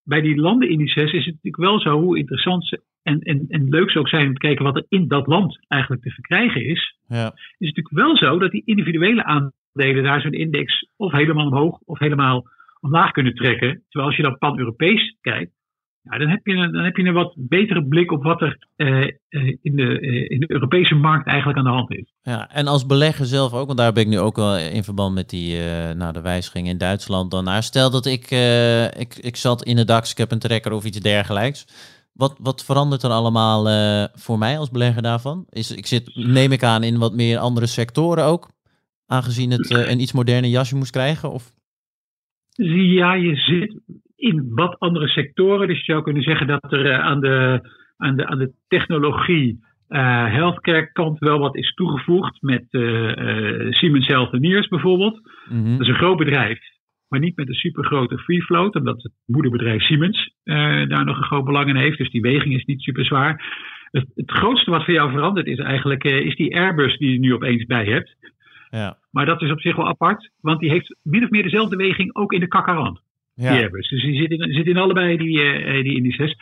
[0.04, 3.92] bij die landenindices is het natuurlijk wel zo hoe interessant ze en, en, en leuk
[3.92, 6.98] ze ook zijn om te kijken wat er in dat land eigenlijk te verkrijgen is
[7.08, 7.26] Ja.
[7.58, 9.24] is het natuurlijk wel zo dat die individuele
[9.80, 12.48] aandelen daar zo'n index of helemaal omhoog of helemaal
[12.80, 13.84] omlaag kunnen trekken.
[13.90, 15.52] Terwijl als je dan pan-Europees kijkt,
[16.02, 18.58] ja, dan, heb je een, dan heb je een wat betere blik op wat er
[18.76, 22.14] eh, eh, in, de, eh, in de Europese markt eigenlijk aan de hand is.
[22.22, 25.14] Ja, en als belegger zelf ook, want daar ben ik nu ook wel in verband
[25.16, 27.64] met die, eh nou, de wijziging in Duitsland dan naar.
[27.64, 28.32] Stel dat ik,
[28.98, 31.68] ik, ik zat in de DAX, ik heb een trekker of iets dergelijks.
[32.14, 33.64] Wat, wat verandert er allemaal
[34.14, 35.46] voor mij als belegger daarvan?
[35.50, 38.50] Is, ik zit, neem ik aan, in wat meer andere sectoren ook,
[39.10, 41.32] aangezien het eh, een iets moderne jasje moest krijgen?
[41.32, 41.44] Of?
[42.98, 43.82] Ja, je zit
[44.16, 45.68] in wat andere sectoren.
[45.68, 47.60] Dus je zou kunnen zeggen dat er eh, aan, de,
[47.98, 52.42] aan, de, aan de technologie, eh, healthcare kant wel wat is toegevoegd.
[52.42, 52.66] Met
[53.70, 55.20] Siemens Healthineers bijvoorbeeld.
[55.50, 55.72] Mhm.
[55.72, 56.60] Dat is een groot bedrijf,
[57.08, 61.46] maar niet met een supergrote free float, omdat het moederbedrijf Siemens daar nog een groot
[61.46, 61.98] belang in heeft.
[61.98, 63.58] Dus die weging is niet super zwaar.
[63.92, 67.34] Het, het grootste wat voor jou verandert is eigenlijk is die Airbus die je nu
[67.34, 68.16] opeens bij hebt.
[68.70, 68.98] Ja.
[69.12, 72.16] Maar dat is op zich wel apart, want die heeft min of meer dezelfde weging
[72.16, 73.02] ook in de kakkerand,
[73.36, 73.52] die Ja.
[73.52, 73.90] Airbus.
[73.90, 76.36] Dus die zit in, zit in allebei die, eh, die indices.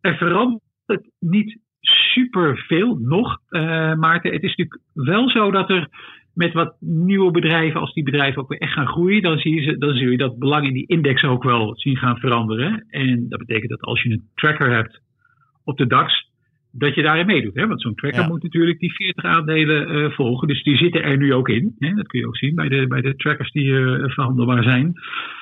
[0.00, 4.32] Er verandert niet super veel nog, eh, Maarten.
[4.32, 5.88] Het is natuurlijk wel zo dat er
[6.34, 9.62] met wat nieuwe bedrijven, als die bedrijven ook weer echt gaan groeien, dan zie je,
[9.62, 12.86] ze, dan zul je dat belang in die index ook wel zien gaan veranderen.
[12.88, 15.00] En dat betekent dat als je een tracker hebt
[15.64, 16.29] op de DAX,
[16.72, 17.54] dat je daarin meedoet.
[17.54, 17.66] Hè?
[17.66, 18.28] Want zo'n tracker Ja.
[18.28, 20.48] moet natuurlijk die 40 aandelen eh, volgen.
[20.48, 21.74] Dus die zitten er nu ook in.
[21.78, 21.94] Hè?
[21.94, 24.92] Dat kun je ook zien bij de, bij de trackers die eh, verhandelbaar zijn.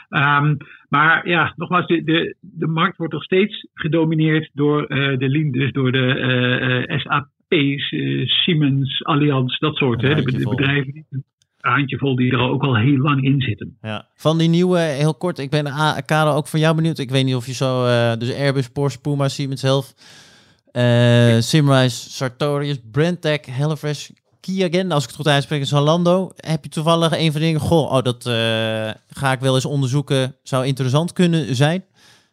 [0.08, 0.54] Ehm,
[0.88, 5.50] maar ja, nogmaals, de, de, de markt wordt nog steeds gedomineerd door eh, de Lean,
[5.50, 7.94] dus door de SAP's,
[8.42, 10.02] Siemens, Allianz, dat soort.
[10.02, 10.14] Hè?
[10.14, 11.24] De, bedrijven, die, een
[11.60, 13.76] handjevol die er ook al heel lang in zitten.
[13.82, 14.06] Ja.
[14.14, 15.64] Van die nieuwe, heel kort, ik ben
[16.06, 16.98] Karel ook van jou benieuwd.
[16.98, 17.84] Ik weet niet of je zo,
[18.18, 19.94] dus Airbus, Porsche, Puma, Siemens zelf,
[20.78, 24.08] eh Simrise, Sartorius, Brandtech, HelloFresh,
[24.40, 26.32] Kiagen, als ik het goed uitspreek, is Zalando.
[26.36, 28.34] Heb je toevallig een van de dingen, goh, oh, dat eh,
[29.10, 31.84] ga ik wel eens onderzoeken, zou interessant kunnen zijn?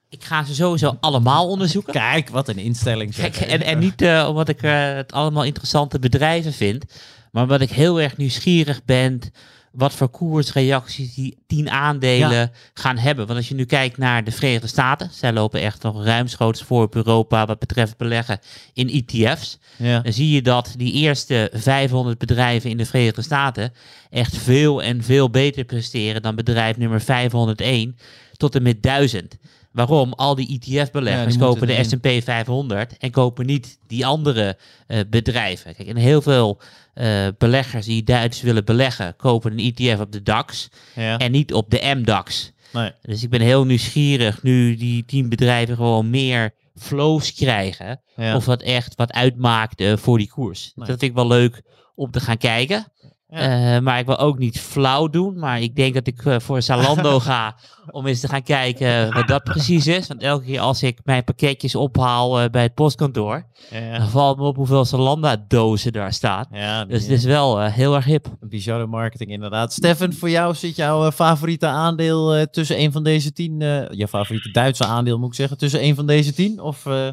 [0.10, 1.94] Ik ga ze sowieso allemaal onderzoeken.
[1.94, 3.16] Kijk, wat een instelling.
[3.16, 6.86] Kijk, en, en niet eh, omdat ik het allemaal interessante bedrijven vind,
[7.32, 9.22] maar omdat ik heel erg nieuwsgierig ben
[9.76, 13.26] wat voor koersreacties die tien aandelen gaan hebben.
[13.26, 16.84] Want als je nu kijkt naar de Verenigde Staten, zij lopen echt nog ruimschoots voor
[16.84, 18.40] op Europa wat betreft beleggen
[18.74, 19.60] in ETF's.
[19.76, 20.00] Ja.
[20.00, 23.74] Dan zie je dat die eerste 500 bedrijven in de Verenigde Staten
[24.10, 27.98] echt veel en veel beter presteren dan bedrijf nummer 501
[28.38, 29.38] tot en met 1000.
[29.76, 30.14] Waarom?
[30.14, 31.84] Al die ETF-beleggers kopen de.
[31.84, 34.58] S&P 500 en kopen niet die andere
[34.88, 35.76] eh, bedrijven.
[35.76, 36.62] Kijk, en heel veel
[36.96, 41.18] eh, beleggers die Duits willen beleggen, kopen een ETF op de DAX Ja.
[41.18, 42.52] en niet op de MDAX.
[42.74, 42.92] Nee.
[43.02, 48.02] Dus ik ben heel nieuwsgierig nu die tien bedrijven gewoon meer flows krijgen.
[48.16, 48.36] Ja.
[48.36, 50.62] Of dat echt wat uitmaakt voor die koers.
[50.76, 50.88] Nee.
[50.88, 51.62] Dat vind ik wel leuk
[51.96, 52.92] om te gaan kijken.
[53.36, 53.76] Ja.
[53.76, 55.39] Eh, maar ik wil ook niet flauw doen.
[55.39, 57.56] Maar ik denk dat ik eh, voor Zalando ga
[57.91, 60.08] om eens te gaan kijken wat dat precies is.
[60.08, 63.98] Want elke keer als ik mijn pakketjes ophaal eh, bij het postkantoor, Ja.
[63.98, 66.45] dan valt me op hoeveel Zalando-dozen daar staan.
[66.52, 68.28] Ja, Dus het is wel eh, heel erg hip.
[68.39, 69.74] bizarre marketing inderdaad.
[69.74, 74.52] Stefan, voor jou zit jouw favoriete aandeel tussen een van deze tien, eh je favoriete
[74.52, 76.60] Duitse aandeel moet ik zeggen, tussen een van deze tien?
[76.60, 77.10] Of, eh,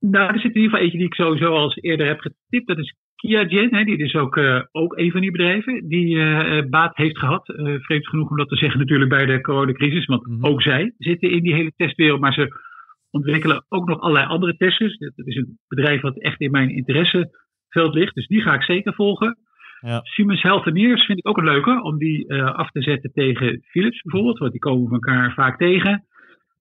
[0.00, 2.66] Nou, er zit in ieder geval eentje die ik sowieso al eens eerder heb getipt.
[2.66, 3.74] Dat is Kiagen.
[3.74, 7.18] Hè, die is ook, eh, ook een van die bedrijven die eh, eh, baat heeft
[7.18, 7.48] gehad.
[7.48, 10.06] Eh, vreemd genoeg om dat te zeggen natuurlijk bij de coronacrisis.
[10.06, 10.44] Want Mhm.
[10.44, 12.20] ook zij zitten in die hele testwereld.
[12.20, 12.48] Maar ze
[13.10, 14.98] ontwikkelen ook nog allerlei andere testers.
[14.98, 18.14] Dat is een bedrijf wat echt in mijn interesseveld ligt.
[18.14, 19.36] Dus die ga ik zeker volgen.
[19.80, 20.00] Ja.
[20.02, 21.82] Siemens Healthineers vind ik ook een leuke.
[21.82, 24.38] Om die af te zetten tegen Philips bijvoorbeeld.
[24.38, 26.04] Want die komen elkaar vaak tegen.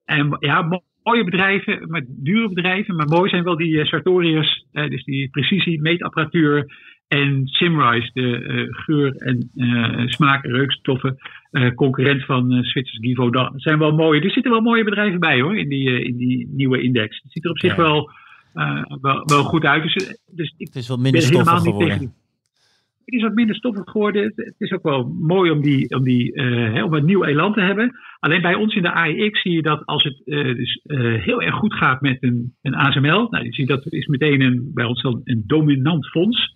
[0.06, 2.96] En ja, mooie bedrijven, maar dure bedrijven.
[2.96, 6.88] Maar mooi zijn wel die eh, Sartorius, eh, dus die precisie meetapparatuur.
[7.08, 9.50] En Simrise, de eh, geur- en
[10.10, 11.18] smaak- en reukstoffen.
[11.76, 13.52] concurrent van eh Zwitsers Givaudan.
[13.52, 14.22] Dat zijn wel mooie.
[14.22, 17.20] Er zitten wel mooie bedrijven bij hoor, in die, in die nieuwe index.
[17.24, 17.82] Het ziet er op zich Ja.
[17.82, 18.12] wel,
[19.02, 19.84] wel, wel goed uit.
[19.84, 19.94] Dus,
[20.28, 22.19] dus ik het is ben minder helemaal stoffig niet tegen geworden.
[23.10, 24.24] Het is wat minder stoffig geworden.
[24.36, 27.54] Het, is ook wel mooi om, die, om, die, eh, hè, om een nieuw elan
[27.54, 28.00] te hebben.
[28.20, 31.42] Alleen bij ons in de AEX zie je dat als het eh, dus, eh, heel
[31.42, 33.28] erg goed gaat met een, een ASML.
[33.30, 36.56] Nou, je ziet dat is meteen een, bij ons dan een dominant fonds.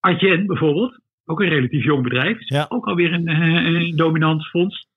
[0.00, 2.38] Adyen bijvoorbeeld, ook een relatief jong bedrijf.
[2.38, 2.66] Is Ja.
[2.68, 4.88] ook alweer een, een dominant fonds.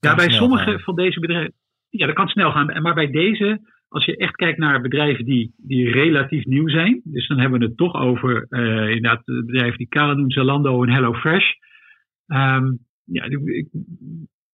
[0.00, 0.80] Ja, bij sommige gaan.
[0.80, 1.52] van deze bedrijven.
[1.90, 2.82] Ja, dat kan snel gaan.
[2.82, 7.00] Maar bij deze, als je echt kijkt naar bedrijven die, die relatief nieuw zijn.
[7.04, 10.82] Dus dan hebben we het toch over eh, inderdaad de bedrijven die Kala doen, Zalando
[10.82, 11.46] en HelloFresh.
[12.26, 12.72] Ehm
[13.04, 13.68] ja, ik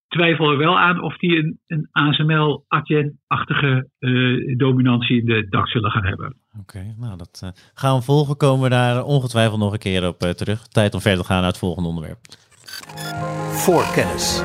[0.08, 5.72] twijfel er wel aan of die een, een ASML, Adyen-achtige eh, dominantie in de DAX
[5.72, 6.36] zullen gaan hebben.
[6.60, 8.36] Oké, nou dat eh, gaan we volgen.
[8.36, 10.68] Komen we daar ongetwijfeld nog een keer op terug.
[10.68, 12.18] Tijd om verder te gaan naar het volgende onderwerp.
[13.66, 14.42] Voorkennis.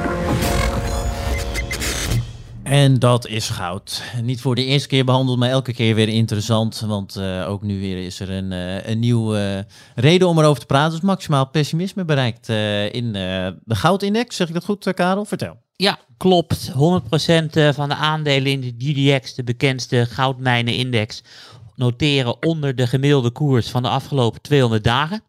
[2.69, 4.03] En dat is goud.
[4.23, 6.79] Niet voor de eerste keer behandeld, maar elke keer weer interessant.
[6.79, 10.65] Want eh, ook nu weer is er een, eh, een nieuwe reden om erover te
[10.65, 10.91] praten.
[10.91, 14.35] Dus maximaal pessimisme bereikt eh, in eh, de goudindex.
[14.35, 15.25] Zeg ik dat goed, eh, Karel?
[15.25, 15.57] Vertel.
[15.81, 16.71] Ja, klopt.
[16.71, 21.23] 100% eh, van de aandelen in de GDX, de bekendste goudmijnenindex,
[21.75, 25.23] noteren onder de gemiddelde koers van de afgelopen 200 dagen.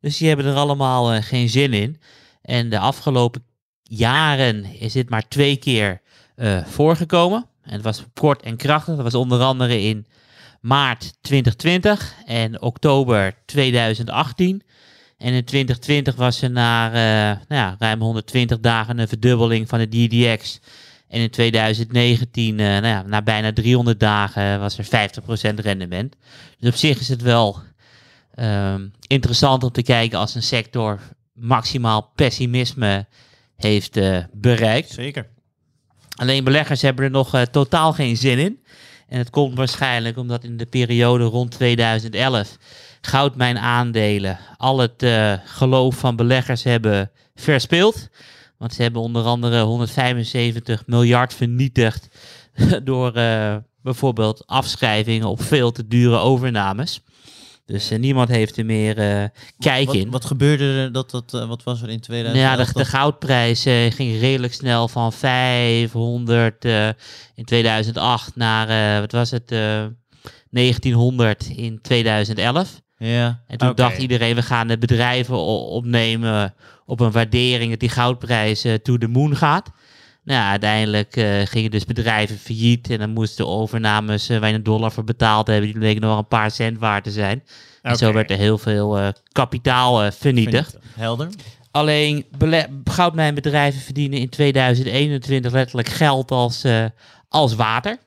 [0.00, 2.00] Dus die hebben er allemaal eh, geen zin in.
[2.42, 3.44] En de afgelopen
[3.82, 6.00] jaren is dit maar twee keer
[6.38, 7.46] eh, voorgekomen.
[7.62, 8.94] En het was kort en krachtig.
[8.94, 10.06] Dat was onder andere in
[10.60, 14.62] maart 2020 en oktober 2018.
[15.16, 19.78] En in 2020 was er na eh, nou ja, ruim 120 dagen een verdubbeling van
[19.78, 20.60] de DDX.
[21.08, 26.16] En in 2019, eh, nou ja, na bijna 300 dagen, was er 50% rendement.
[26.58, 27.58] Dus op zich is het wel
[28.34, 31.00] ehm, interessant om te kijken als een sector
[31.32, 33.06] maximaal pessimisme
[33.56, 34.00] heeft
[34.32, 34.90] bereikt.
[34.90, 35.36] Zeker.
[36.18, 38.62] Alleen beleggers hebben er nog eh, totaal geen zin in.
[39.08, 42.56] En het komt waarschijnlijk omdat in de periode rond 2011
[43.00, 48.08] goudmijnaandelen al het eh, geloof van beleggers hebben verspeeld.
[48.56, 52.08] Want ze hebben onder andere 175 miljard vernietigd
[52.84, 57.00] door eh, bijvoorbeeld afschrijvingen op veel te dure overnames.
[57.68, 59.24] Dus eh, niemand heeft er meer eh,
[59.58, 60.10] kijk Wat, in.
[60.10, 60.92] wat gebeurde er?
[60.92, 62.58] Dat, dat, eh, wat was er in 2011?
[62.58, 66.86] Ja, de, de goudprijs eh, ging redelijk snel van 500 eh,
[67.34, 69.84] in 2008 naar, eh, wat was het, eh
[70.50, 72.80] 1900 in 2011.
[72.96, 76.54] Ja, En toen dacht iedereen, we gaan de bedrijven opnemen
[76.86, 79.70] op een waardering dat die goudprijs to the moon gaat.
[80.28, 84.62] Nou, ja, uiteindelijk eh, gingen dus bedrijven failliet en dan moesten overnames waar je een
[84.62, 87.44] dollar voor betaald hebben, die bleken nog een paar cent waard te zijn.
[87.82, 90.78] En zo werd er heel veel eh, kapitaal vernietigd.
[90.94, 91.28] Helder.
[91.70, 92.24] Alleen
[92.84, 96.64] goudmijnbedrijven verdienen in 2021 letterlijk geld als,
[97.28, 97.98] als water.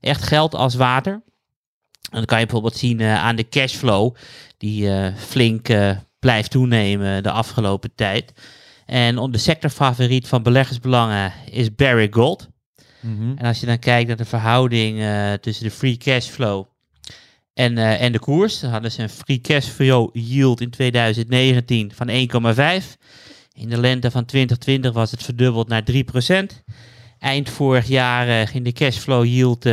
[0.00, 1.12] Echt geld als water.
[1.12, 4.14] En dan kan je bijvoorbeeld zien aan de cashflow,
[4.58, 5.68] die flink
[6.18, 8.32] blijft toenemen de afgelopen tijd.
[8.90, 12.48] En de sectorfavoriet van beleggersbelangen is Barrick Gold.
[13.00, 13.36] Mhm.
[13.36, 16.66] En als je dan kijkt naar de verhouding eh, tussen de free cashflow
[17.54, 22.08] en, eh, en de koers, dan hadden ze een free cashflow yield in 2019 van
[22.08, 22.96] 1,5.
[23.52, 26.62] In de lente van 2020 was het verdubbeld naar 3%.
[27.18, 29.64] Eind vorig jaar eh, ging de cashflow yield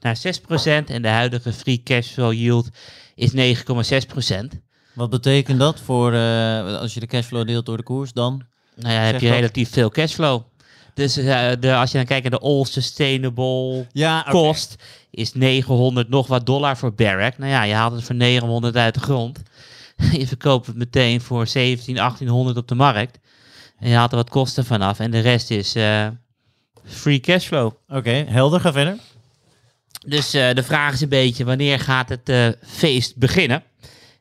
[0.00, 2.68] naar 6% en de huidige free cashflow yield
[3.14, 4.60] is 9,6%.
[4.94, 6.12] Wat betekent dat voor,
[6.78, 8.56] als je de cashflow deelt door de koers dan?
[8.78, 9.36] Nou ja, heb je dat.
[9.36, 10.42] relatief veel cashflow.
[10.94, 14.76] Dus eh, de, als je dan kijkt naar de all sustainable Ja, kost
[15.10, 17.38] is 900 nog wat dollar voor Barrack.
[17.38, 19.42] Nou ja, je haalt het voor 900 uit de grond.
[20.18, 23.18] je verkoopt het meteen voor 17, 1800 op de markt.
[23.78, 24.98] En je haalt er wat kosten vanaf.
[24.98, 26.06] En de rest is eh,
[26.84, 27.72] free cashflow.
[27.88, 28.96] Oké, helder, ga verder.
[30.06, 33.62] Dus eh, de vraag is een beetje, wanneer gaat het feest beginnen?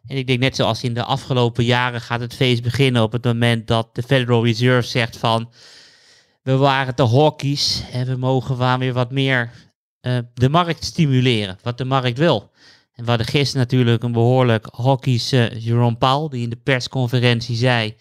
[0.08, 3.24] En ik denk net zoals in de afgelopen jaren gaat het feest beginnen op het
[3.24, 5.50] moment dat de Federal Reserve zegt van...
[6.44, 9.52] We waren te hawkies en we mogen wel weer wat meer
[10.02, 12.52] eh, de markt stimuleren, wat de markt wil.
[12.94, 17.56] En we hadden gisteren natuurlijk een behoorlijk hawkies eh Jerome Powell, die in de persconferentie
[17.56, 17.96] zei...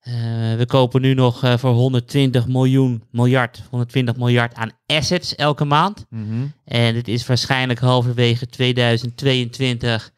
[0.00, 0.12] eh,
[0.56, 6.06] we kopen nu nog voor 120 miljoen, miljard, 120 miljard aan assets elke maand.
[6.10, 6.46] Mhm.
[6.64, 10.12] En het is waarschijnlijk halverwege 2022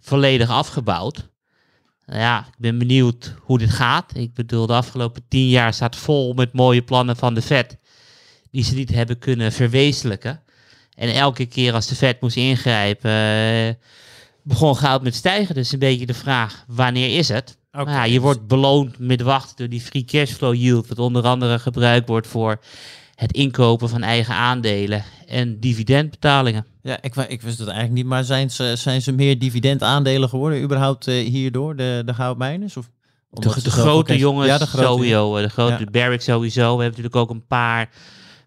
[0.00, 1.28] volledig afgebouwd.
[2.06, 4.16] Nou ja, ik ben benieuwd hoe dit gaat.
[4.16, 7.78] Ik bedoel, de afgelopen tien jaar staat vol met mooie plannen van de Fed.
[8.50, 10.42] Die ze niet hebben kunnen verwezenlijken.
[10.94, 13.74] En elke keer als de Fed moest ingrijpen, eh,
[14.42, 15.54] begon goud met stijgen.
[15.54, 17.58] Dus een beetje de vraag, wanneer is het?
[17.72, 21.58] Nou ja, je wordt beloond met wachten door die free cashflow yield, wat onder andere
[21.58, 22.60] gebruikt wordt voor
[23.20, 26.66] het inkopen van eigen aandelen en dividendbetalingen.
[26.82, 30.62] Ja, ik, ik wist het eigenlijk niet, maar zijn ze, zijn ze meer dividendaandelen geworden
[30.62, 32.76] überhaupt eh, hierdoor, de, de goudmijners?
[32.76, 32.90] Of,
[33.30, 35.90] De, de grote cash- jongens Ja, de grote sowieso, eh, de grote Ja.
[35.90, 36.76] Barrick sowieso.
[36.76, 37.88] We hebben natuurlijk ook een paar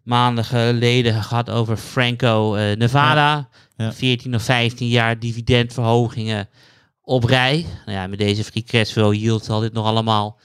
[0.04, 3.50] maanden geleden gehad over Franco eh, Nevada.
[3.78, 3.94] Ja.
[3.94, 6.50] 14 of 15 jaar dividendverhogingen
[7.02, 7.66] op rij.
[7.86, 10.40] Nou ja, met deze free cashflow yield zal dit nog allemaal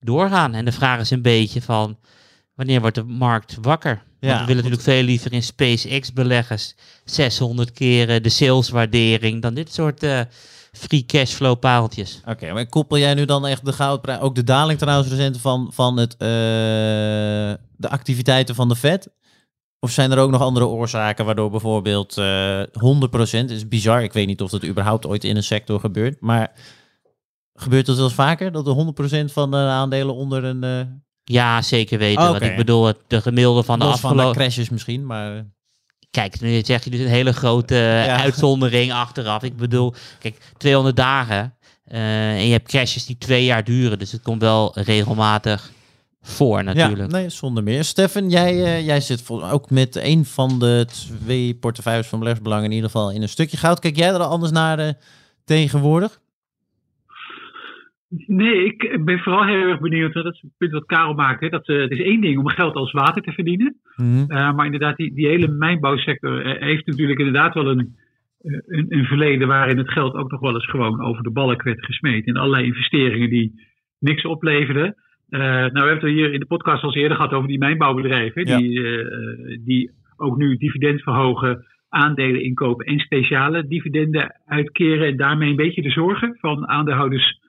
[0.00, 0.54] doorgaan.
[0.54, 1.98] En de vraag is een beetje van,
[2.60, 3.94] wanneer wordt de markt wakker?
[3.94, 9.54] Want Ja, we willen natuurlijk veel liever in SpaceX beleggers 600 keren de saleswaardering dan
[9.54, 10.20] dit soort eh,
[10.72, 12.20] free cashflow paaltjes.
[12.26, 15.70] Oké, maar koppel jij nu dan echt de goudprijs, ook de daling trouwens recent van,
[15.72, 16.18] van het, eh,
[17.76, 19.08] de activiteiten van de Fed?
[19.78, 24.02] Of zijn er ook nog andere oorzaken waardoor bijvoorbeeld eh 100% is bizar.
[24.02, 26.52] Ik weet niet of dat überhaupt ooit in een sector gebeurt, maar
[27.54, 28.70] gebeurt dat wel eens vaker dat de
[29.28, 30.80] 100% van de aandelen onder een eh
[31.24, 32.40] Ja, zeker weten.
[32.40, 34.40] Ik bedoel, het, de gemiddelde van de los van de afgelopen...
[34.40, 35.42] crashes misschien, maar eh,
[36.10, 38.20] Kijk, nu zeg je dus een hele grote eh, Ja.
[38.20, 39.42] uitzondering achteraf.
[39.42, 41.54] Ik bedoel, kijk, 200 dagen
[41.84, 43.98] eh, en je hebt crashes die twee jaar duren.
[43.98, 45.70] Dus het komt wel regelmatig
[46.22, 47.10] voor natuurlijk.
[47.10, 47.84] Ja, nee, zonder meer.
[47.84, 50.86] Stefan, jij, eh, jij zit ook met een van de
[51.24, 53.78] twee portefeuilles van beleggersbelangen in ieder geval in een stukje goud.
[53.78, 54.92] Kijk jij er anders naar eh,
[55.44, 56.20] tegenwoordig?
[58.26, 60.12] Nee, ik ben vooral heel erg benieuwd.
[60.12, 61.40] Dat is het punt wat Karel maakt.
[61.40, 63.76] Hè, dat, eh, het is één ding om geld als water te verdienen.
[63.96, 67.96] Eh, maar inderdaad, die, die hele mijnbouwsector eh, heeft natuurlijk inderdaad wel een,
[68.40, 71.62] eh, een, een verleden waarin het geld ook nog wel eens gewoon over de balk
[71.62, 72.26] werd gesmeed.
[72.26, 73.52] In allerlei investeringen die
[73.98, 74.94] niks opleverden.
[75.28, 77.58] Eh, nou, we hebben het hier in de podcast al eens eerder gehad over die
[77.58, 78.46] mijnbouwbedrijven.
[78.46, 78.56] Ja.
[78.56, 85.06] Die, eh, die ook nu dividend verhogen, aandelen inkopen en speciale dividenden uitkeren.
[85.06, 87.39] En daarmee een beetje de zorgen van aandeelhouders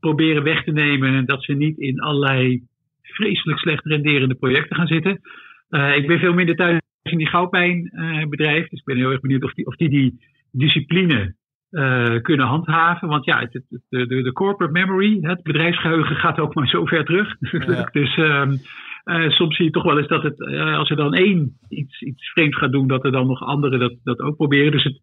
[0.00, 1.26] proberen weg te nemen.
[1.26, 2.62] Dat ze niet in allerlei
[3.02, 5.20] vreselijk slecht renderende projecten gaan zitten.
[5.68, 8.68] Eh, ik ben veel minder thuis in die goudmijnbedrijf.
[8.68, 10.18] dus ik ben heel erg benieuwd of die of die, die
[10.52, 11.34] discipline
[11.70, 13.08] eh, kunnen handhaven.
[13.08, 16.84] Want ja, het, het- de, de, de corporate memory, het bedrijfsgeheugen gaat ook maar zo
[16.84, 17.36] ver terug.
[17.40, 17.88] Ja.
[18.00, 18.56] dus ehm,
[19.04, 22.00] eh, soms zie je toch wel eens dat het, eh, als er dan één iets,
[22.00, 24.72] iets vreemds gaat doen, dat er dan nog anderen dat, dat ook proberen.
[24.72, 25.00] Dus het,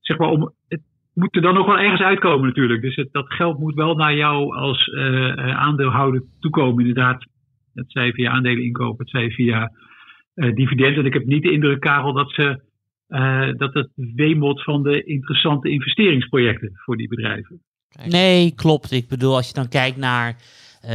[0.00, 0.80] zeg maar, om, het
[1.14, 2.82] moet er dan nog wel ergens uitkomen natuurlijk.
[2.82, 7.24] Dus het, dat geld moet wel naar jou als eh, aandeelhouder toekomen inderdaad.
[7.74, 9.70] Het zij via aandelen inkopen, het zij via
[10.34, 10.96] eh dividend.
[10.96, 12.62] En ik heb niet de indruk, Karel, dat ze
[13.06, 17.62] eh, dat het wemelt van de interessante investeringsprojecten voor die bedrijven.
[18.08, 18.92] Nee, klopt.
[18.92, 20.36] Ik bedoel, als je dan kijkt naar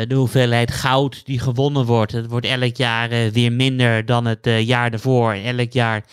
[0.08, 2.12] de hoeveelheid goud die gewonnen wordt.
[2.12, 5.32] Het wordt elk jaar weer minder dan het jaar daarvoor.
[5.32, 6.04] En elk jaar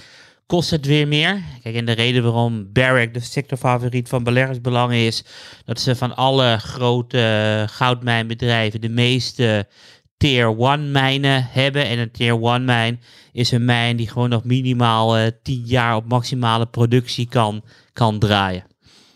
[0.52, 1.42] kost het weer meer.
[1.62, 5.24] Kijk, en de reden waarom Barrick de sectorfavoriet van beleggersbelangen is,
[5.64, 9.68] dat ze van alle grote uh, goudmijnbedrijven de meeste
[10.16, 11.86] tier 1 mijnen hebben.
[11.86, 13.00] En een tier 1 mijn
[13.32, 18.18] is een mijn die gewoon nog minimaal uh, 10 jaar op maximale productie kan, kan
[18.18, 18.64] draaien.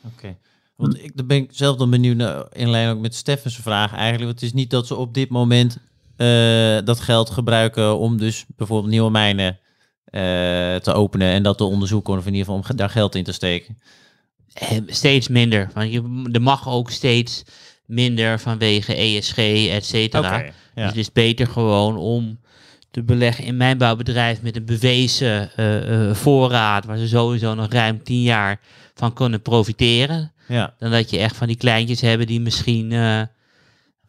[0.04, 0.36] Oké.
[0.76, 4.32] Want ik, ben ik zelf dan benieuwd naar, in lijn ook met Steffens vraag eigenlijk.
[4.32, 5.78] Het is niet dat ze op dit moment
[6.16, 9.58] uh, dat geld gebruiken om dus bijvoorbeeld nieuwe mijnen
[10.82, 13.32] te openen en dat te onderzoeken of in ieder geval om daar geld in te
[13.32, 13.78] steken.
[14.86, 15.70] Steeds minder.
[15.74, 17.44] Want je, er mag ook steeds
[17.86, 19.38] minder vanwege ESG,
[19.70, 20.28] et cetera.
[20.28, 20.52] Okay, ja.
[20.74, 22.38] Dus het is beter gewoon om
[22.90, 28.02] te beleggen in mijn bouwbedrijf met een bewezen uh, voorraad, waar ze sowieso nog ruim
[28.02, 28.60] 10 jaar
[28.94, 30.32] van kunnen profiteren.
[30.48, 30.74] Ja.
[30.78, 33.22] Dan dat je echt van die kleintjes hebben die misschien uh,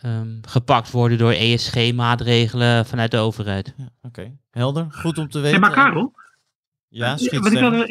[0.06, 3.76] um, gepakt worden door ESG-maatregelen vanuit de overheid.
[3.78, 4.38] Ja, Oké, okay.
[4.52, 4.88] helder.
[4.89, 5.52] Goed om te weten.
[5.52, 6.14] Hey, maar Karel?
[6.89, 7.86] Ja, schiet wat ik wel,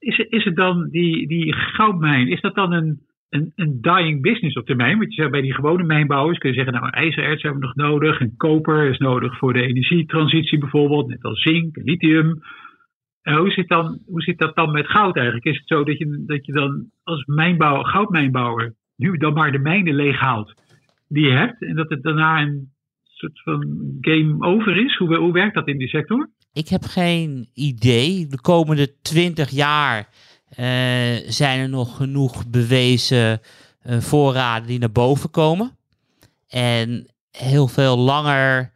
[0.00, 4.56] is, is het dan die, die goudmijn, is dat dan een, een, een dying business
[4.56, 4.98] op termijn?
[4.98, 7.76] Want je zegt bij die gewone mijnbouwers kun je zeggen, nou ijzererts hebben we nog
[7.76, 12.42] nodig en koper is nodig voor de energietransitie bijvoorbeeld, net als zink en lithium.
[13.22, 15.46] En hoe zit, dan, hoe zit dat dan met goud eigenlijk?
[15.46, 19.58] Is het zo dat je, dat je dan als mijnbouwer, goudmijnbouwer nu dan maar de
[19.58, 20.54] mijnen leeghaalt
[21.10, 22.72] die je hebt en dat het daarna een
[23.04, 24.96] soort van game over is?
[24.96, 26.30] Hoe, werkt dat in die sector?
[26.52, 28.26] Ik heb geen idee.
[28.26, 30.66] De komende twintig jaar uh,
[31.26, 33.40] zijn er nog genoeg bewezen
[33.86, 35.76] uh, voorraden die naar boven komen.
[36.48, 38.72] En heel veel langer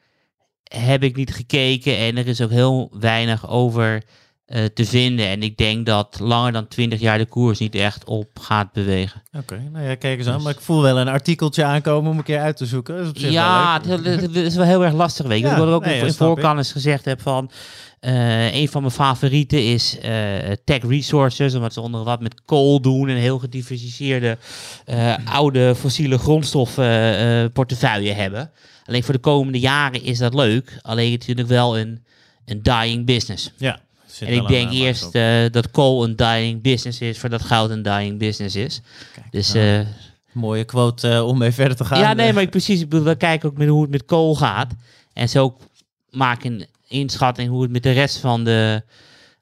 [0.63, 4.03] heb ik niet gekeken en er is ook heel weinig over
[4.47, 5.27] uh, te vinden.
[5.27, 9.23] En ik denk dat langer dan 20 jaar de koers niet echt op gaat bewegen.
[9.33, 10.43] Oké, okay, nou ja, kijk eens aan.
[10.43, 12.95] Maar ik voel wel een artikeltje aankomen om een keer uit te zoeken.
[12.95, 15.27] Dat is op zich ja, het, het, is wel heel erg lastig.
[15.27, 15.47] Weet je.
[15.47, 17.51] Ja, wat ik ook nee, in voorkennis gezegd heb van...
[18.01, 20.03] Uh, een van mijn favorieten is uh,
[20.65, 24.39] Tech Resources, omdat ze onder wat met kool doen en heel gediversifieerde
[24.87, 28.51] uh, oude fossiele grondstoffen portefeuille hebben.
[28.87, 32.05] Alleen voor de komende jaren is dat leuk, alleen het is natuurlijk wel een,
[32.45, 33.53] een dying business.
[33.57, 33.81] Ja.
[34.21, 38.19] En ik denk eerst uh, dat coal een dying business is, voordat goud een dying
[38.19, 38.81] business is.
[39.15, 39.87] Kijk, dus, nou, uh,
[40.33, 41.99] mooie quote uh, om mee verder te gaan.
[41.99, 42.81] Ja, nee, maar ik, precies.
[42.81, 44.73] Ik bedoel, we kijken ook met hoe het met coal gaat.
[45.13, 45.57] En zo
[46.11, 48.83] maak een inschatting hoe het met de rest van de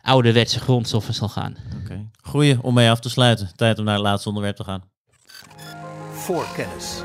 [0.00, 1.56] ouderwetse grondstoffen zal gaan.
[1.66, 2.08] Oké, okay.
[2.22, 3.50] goeie om mee af te sluiten.
[3.56, 4.82] Tijd om naar het laatste onderwerp te gaan.
[6.12, 7.02] Voorkennis.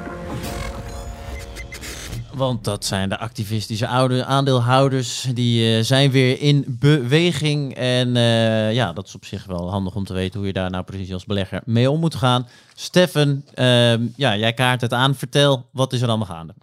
[2.38, 5.22] Want dat zijn de activistische oude aandeelhouders.
[5.22, 7.74] Die uh, zijn weer in beweging.
[7.74, 10.70] En uh, ja, dat is op zich wel handig om te weten hoe je daar
[10.70, 12.46] nou precies als belegger mee om moet gaan.
[12.74, 15.16] Steffen, uh, ja, jij kaart het aan.
[15.16, 16.54] Vertel, wat is er allemaal gaande?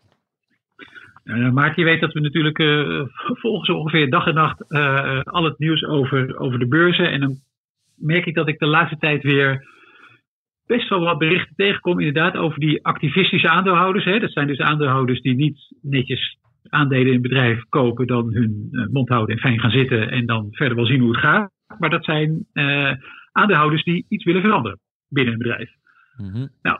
[1.24, 2.58] Uh, Maarten, je weet dat we natuurlijk
[3.16, 4.68] volgens ongeveer dag en nacht
[5.24, 7.10] al het nieuws over, over de beurzen.
[7.10, 7.36] En dan
[7.94, 9.72] merk ik dat ik de laatste tijd weer
[10.66, 14.04] best wel wat berichten tegenkom, inderdaad, over die activistische aandeelhouders.
[14.04, 14.18] Hè.
[14.18, 16.38] Dat zijn dus aandeelhouders die niet netjes
[16.68, 20.26] aandelen in een bedrijf kopen, dan hun uh, mond houden en fijn gaan zitten en
[20.26, 21.50] dan verder wel zien hoe het gaat.
[21.78, 22.92] Maar dat zijn uh,
[23.32, 25.70] aandeelhouders die iets willen veranderen binnen een bedrijf.
[26.16, 26.48] Mm-hmm.
[26.62, 26.78] Nou,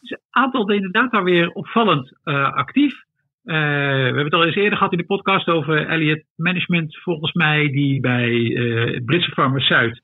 [0.00, 2.94] dus een aantal inderdaad daar weer opvallend uh, actief.
[3.42, 7.68] we hebben het al eens eerder gehad in de podcast over Elliott Management, volgens mij,
[7.68, 8.30] die bij
[9.04, 10.02] Britse Farmers Zuid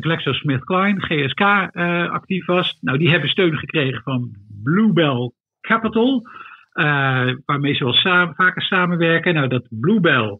[0.00, 2.78] GlaxoSmithKline, GSK, uh, actief was.
[2.80, 4.30] Nou, die hebben steun gekregen van
[4.62, 5.30] Bluebell
[5.60, 6.26] Capital,
[6.74, 9.34] uh, waarmee ze wel samen, vaker samenwerken.
[9.34, 10.38] Nou, dat Bluebell,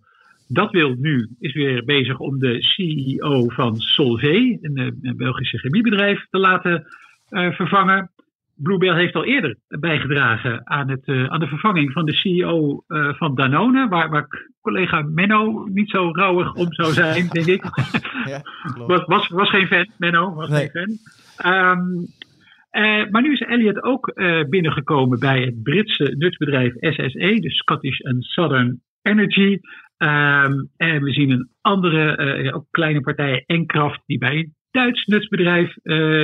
[0.49, 6.27] dat wil nu, is weer bezig om de CEO van Solvay, een, een Belgische chemiebedrijf,
[6.31, 6.87] te laten
[7.31, 8.11] vervangen.
[8.57, 12.85] Bluebell heeft al eerder bijgedragen aan, het, aan de vervanging van de CEO
[13.17, 17.65] van Danone, waar, waar collega Menno niet zo rauwig om zou zijn, denk ik.
[18.25, 18.43] Ja,
[18.87, 20.69] was, was, was geen fan, Menno, was Nee.
[20.71, 20.99] geen
[21.37, 21.53] fan.
[21.55, 22.07] Um,
[22.73, 24.13] uh, maar nu is Elliot ook
[24.49, 29.59] binnengekomen bij het Britse nutsbedrijf SSE, de Scottish and Southern Energy.
[29.99, 35.75] Um, en we zien een andere, ook kleine partij, Enkraft, die bij een Duits nutsbedrijf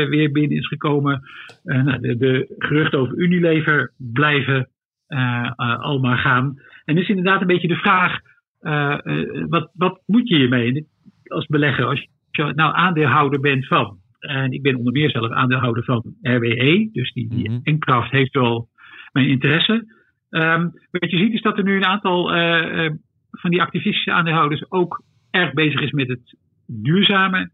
[0.09, 1.23] weer binnen is gekomen.
[1.63, 4.69] Nou, de, de, geruchten over Unilever blijven
[5.09, 6.55] uh, al maar gaan.
[6.85, 8.21] En is inderdaad een beetje de vraag:
[9.49, 10.87] wat, wat moet je hiermee
[11.25, 13.99] als belegger als je nou aandeelhouder bent van?
[14.19, 17.61] En ik ben onder meer zelf aandeelhouder van RWE, dus die, die.
[17.63, 18.69] Enkraft heeft wel
[19.13, 19.97] mijn interesse.
[20.31, 22.29] Um, wat je ziet is dat er nu een aantal
[23.31, 26.37] van die activistische aandeelhouders ook erg bezig is met het
[26.67, 27.51] duurzame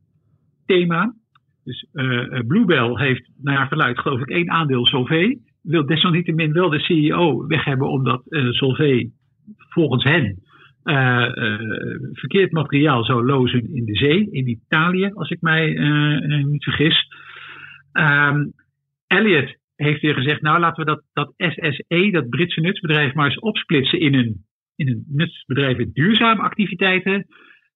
[0.67, 1.15] thema.
[1.65, 1.89] Dus
[2.47, 5.39] Bluebell heeft naar verluid geloof ik één aandeel Solvay.
[5.63, 9.11] Wil desalniettemin wel de CEO weg hebben omdat Solvay
[9.57, 10.43] volgens hen
[10.85, 11.27] eh,
[12.13, 17.09] verkeerd materiaal zou lozen in de zee, in Italië, als ik mij eh, niet vergis.
[17.93, 18.53] Um,
[19.07, 23.39] Elliot heeft weer gezegd, nou laten we dat, dat SSE, dat Britse nutsbedrijf, maar eens
[23.39, 24.45] opsplitsen in een,
[24.77, 27.27] in een nutsbedrijf met duurzame activiteiten,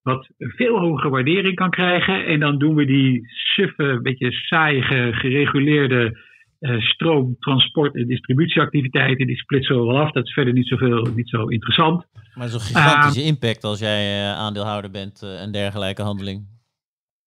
[0.02, 2.26] wat een veel hogere waardering kan krijgen.
[2.26, 4.82] En dan doen we die suffe, beetje saaie,
[5.12, 6.18] gereguleerde
[6.60, 10.12] uh, stroom, transport en distributieactiviteiten, die splitsen we wel af.
[10.12, 12.06] Dat is verder niet, zoveel, niet zo interessant.
[12.34, 16.46] Maar zo'n gigantische uh, impact als jij uh, aandeelhouder bent en dergelijke handeling.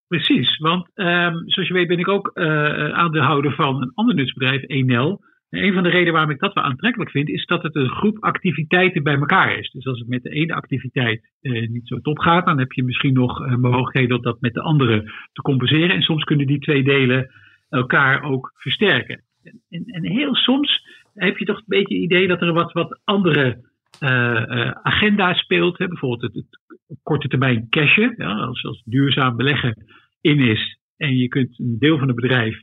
[0.08, 2.30] Precies, want um, zoals je weet ben ik ook
[2.92, 5.20] aandeelhouder van een ander nutsbedrijf, Enel.
[5.50, 7.88] En een van de redenen waarom ik dat wel aantrekkelijk vind, is dat het een
[7.88, 9.70] groep activiteiten bij elkaar is.
[9.70, 13.12] Dus als het met de ene activiteit niet zo top gaat, dan heb je misschien
[13.12, 15.02] nog mogelijkheden om dat met de andere
[15.32, 15.94] te compenseren.
[15.94, 17.30] En soms kunnen die twee delen
[17.72, 19.22] elkaar ook versterken.
[19.42, 23.00] En, en, heel soms heb je toch een beetje het idee dat er wat, wat
[23.04, 23.70] andere
[24.00, 25.78] uh, uh, agenda speelt.
[25.78, 25.88] Hè?
[25.88, 26.60] Bijvoorbeeld het,
[27.02, 28.14] korte termijn cashen.
[28.16, 28.34] Ja?
[28.34, 29.86] Als, duurzaam beleggen
[30.20, 32.60] in is en je kunt een deel van het bedrijf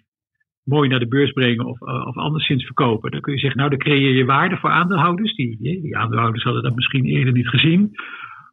[0.64, 3.12] mooi naar de beurs brengen of, uh, of anderszins verkopen.
[3.12, 5.36] Dan kun je zeggen, nou dan creëer je waarde voor aandeelhouders.
[5.36, 7.92] Die, die aandeelhouders hadden dat misschien eerder niet gezien.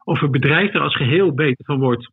[0.05, 2.11] Of een bedrijf er als geheel beter van wordt,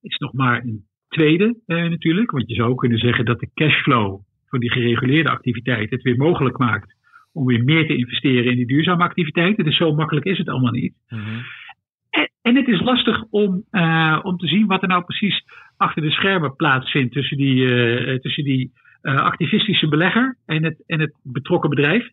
[0.00, 2.30] is nog maar een tweede eh, natuurlijk.
[2.30, 6.58] Want je zou kunnen zeggen dat de cashflow van die gereguleerde activiteit het weer mogelijk
[6.58, 6.94] maakt
[7.32, 9.64] om weer meer te investeren in die duurzame activiteiten.
[9.64, 10.94] Dus zo makkelijk is het allemaal niet.
[11.08, 11.20] Mhm.
[12.10, 15.44] en, en, het is lastig om, uh, om te zien wat er nou precies
[15.76, 21.00] achter de schermen plaatsvindt tussen die, uh, tussen die uh, activistische belegger en het, en
[21.00, 22.08] het betrokken bedrijf.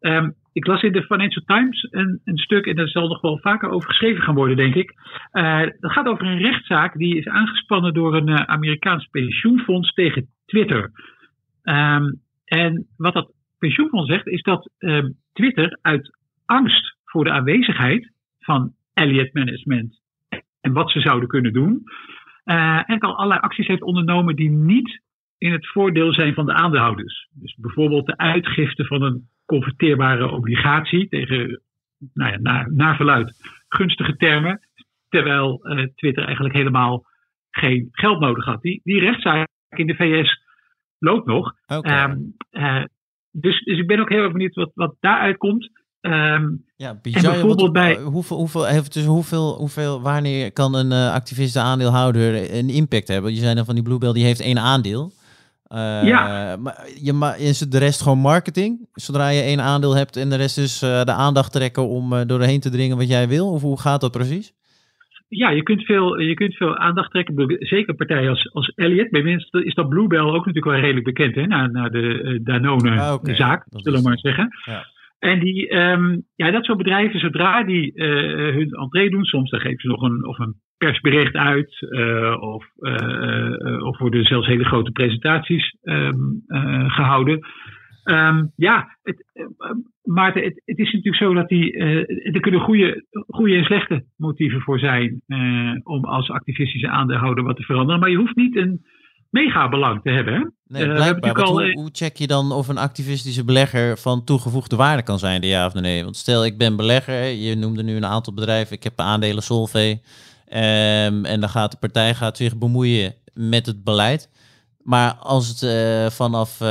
[0.00, 3.38] Um, ik las in de Financial Times een, een, stuk, en daar zal nog wel
[3.38, 4.92] vaker over geschreven gaan worden, denk ik.
[5.32, 10.26] Uh, dat gaat over een rechtszaak die is aangespannen door een uh, Amerikaans pensioenfonds tegen
[10.46, 10.90] Twitter.
[11.62, 18.12] Um, en wat dat pensioenfonds zegt, is dat um, Twitter uit angst voor de aanwezigheid
[18.40, 20.00] van Elliott Management
[20.60, 21.82] en wat ze zouden kunnen doen,
[22.44, 25.00] uh, al allerlei acties heeft ondernomen die niet
[25.38, 27.28] in het voordeel zijn van de aandeelhouders.
[27.32, 31.62] Dus bijvoorbeeld de uitgifte van een converteerbare obligatie tegen,
[32.12, 33.32] nou ja, naar, naar verluid,
[33.68, 34.60] gunstige termen.
[35.08, 37.04] Terwijl uh, Twitter eigenlijk helemaal
[37.50, 38.62] geen geld nodig had.
[38.62, 40.42] Die, die rechtszaak in de VS
[40.98, 41.54] loopt nog.
[41.66, 42.04] Okay.
[42.04, 42.84] Um, uh,
[43.30, 45.70] dus, dus ik ben ook heel erg benieuwd wat, wat daaruit komt.
[46.00, 48.00] Um, ja, bizar, bijvoorbeeld wat, bij...
[48.00, 53.34] Hoeveel, hoeveel, dus hoeveel, hoeveel, wanneer kan een uh, activist aandeelhouder een impact hebben?
[53.34, 55.12] Je zei dan van die Bluebell, die heeft één aandeel.
[55.74, 56.56] Uh, ja.
[56.56, 58.88] Maar je ma is het de rest gewoon marketing?
[58.92, 62.20] Zodra je één aandeel hebt en de rest dus uh, de aandacht trekken om uh,
[62.26, 63.52] doorheen te dringen wat jij wil?
[63.52, 64.52] Of hoe gaat dat precies?
[65.28, 67.56] Ja, je kunt veel, je kunt veel aandacht trekken.
[67.58, 69.10] Zeker partijen als, als Elliot.
[69.10, 71.34] Bij mensen is dat Bluebell ook natuurlijk wel redelijk bekend.
[71.34, 71.46] Hè?
[71.46, 73.80] Na, na de Danone-zaak, ah, okay.
[73.82, 74.48] zullen we maar zeggen.
[74.64, 74.86] Ja.
[75.18, 79.80] En die, um, ja, dat soort bedrijven, zodra die hun entree doen, soms dan geven
[79.80, 81.76] ze nog een, of een persbericht uit.
[81.80, 86.42] Uh, of, uh, of worden zelfs hele grote presentaties um,
[86.86, 87.46] gehouden.
[88.04, 89.24] Um, ja, het,
[90.02, 91.72] maar het, het, is natuurlijk zo dat die,
[92.32, 95.22] er kunnen goede, goede en slechte motieven voor zijn
[95.82, 98.00] om als activistische aandeelhouder wat te veranderen.
[98.00, 98.80] Maar je hoeft niet een
[99.30, 100.34] mega belang te hebben.
[100.34, 100.40] Hè?
[100.66, 101.42] Nee, blijkbaar.
[101.42, 105.40] Al, hoe, hoe, check je dan of een activistische belegger van toegevoegde waarde kan zijn,
[105.40, 106.04] de ja of de nee?
[106.04, 110.00] Want stel, ik ben belegger, je noemde nu een aantal bedrijven, ik heb aandelen Solvay.
[110.50, 114.30] Um, en dan gaat de partij gaat zich bemoeien met het beleid.
[114.82, 116.68] Maar als het uh, vanaf, uh,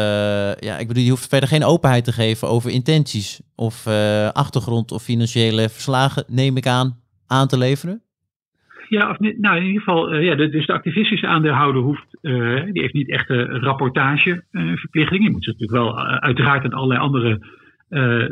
[0.55, 4.91] ja, ik bedoel, je hoeft verder geen openheid te geven over intenties of uh, achtergrond
[4.91, 8.01] of financiële verslagen, neem ik aan, aan te leveren.
[8.89, 12.07] Ja, of, nou in ieder geval, ja, dus de activistische aandeelhouder hoeft,
[12.71, 15.23] die heeft niet echt een rapportageverplichting.
[15.23, 17.45] Je moet zich natuurlijk wel uiteraard aan allerlei andere
[17.89, 18.25] uh,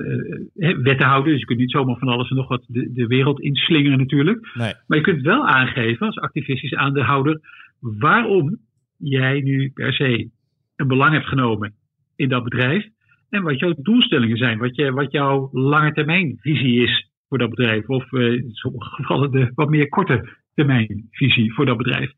[0.83, 1.31] wetten houden.
[1.31, 4.51] Dus je kunt niet zomaar van alles en nog wat de, de wereld inslingeren natuurlijk.
[4.53, 4.73] Nee.
[4.87, 7.39] Maar je kunt wel aangeven als activistisch aandeelhouder
[7.79, 8.57] waarom
[8.97, 10.29] jij nu per se
[10.75, 11.73] een belang hebt genomen
[12.15, 12.87] in dat bedrijf.
[13.29, 14.57] En wat jouw doelstellingen zijn.
[14.57, 17.87] Wat, je, wat jouw lange termijn visie is voor dat bedrijf.
[17.87, 22.11] Of uh, in sommige gevallen de wat meer korte termijn visie voor dat bedrijf.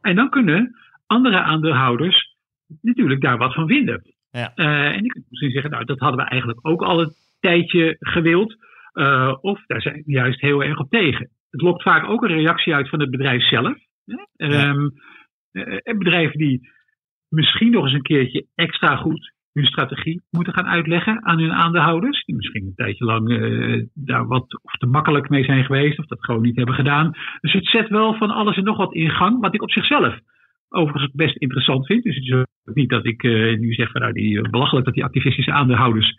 [0.00, 0.76] En dan kunnen
[1.06, 2.36] andere aandeelhouders
[2.80, 4.13] natuurlijk daar wat van vinden.
[4.40, 4.52] Ja.
[4.56, 7.96] Uh, en ik kan misschien zeggen, nou, dat hadden we eigenlijk ook al een tijdje
[8.00, 8.56] gewild.
[8.94, 11.30] Uh, of daar zijn we juist heel erg op tegen.
[11.50, 13.76] Het lokt vaak ook een reactie uit van het bedrijf zelf.
[14.04, 14.46] Hè?
[14.46, 14.68] Ja.
[14.68, 14.92] Um,
[15.52, 16.68] uh, bedrijven die
[17.28, 22.24] misschien nog eens een keertje extra goed hun strategie moeten gaan uitleggen aan hun aandeelhouders.
[22.24, 25.98] Die misschien een tijdje lang uh, daar wat of te makkelijk mee zijn geweest.
[25.98, 27.12] Of dat gewoon niet hebben gedaan.
[27.40, 29.40] Dus het zet wel van alles en nog wat in gang.
[29.40, 30.18] Wat ik op zichzelf
[30.74, 32.02] overigens best interessant vind.
[32.02, 34.84] Dus het is ook niet dat ik uh, nu zeg van nou die uh, belachelijk
[34.84, 36.14] dat die activistische aandeelhouders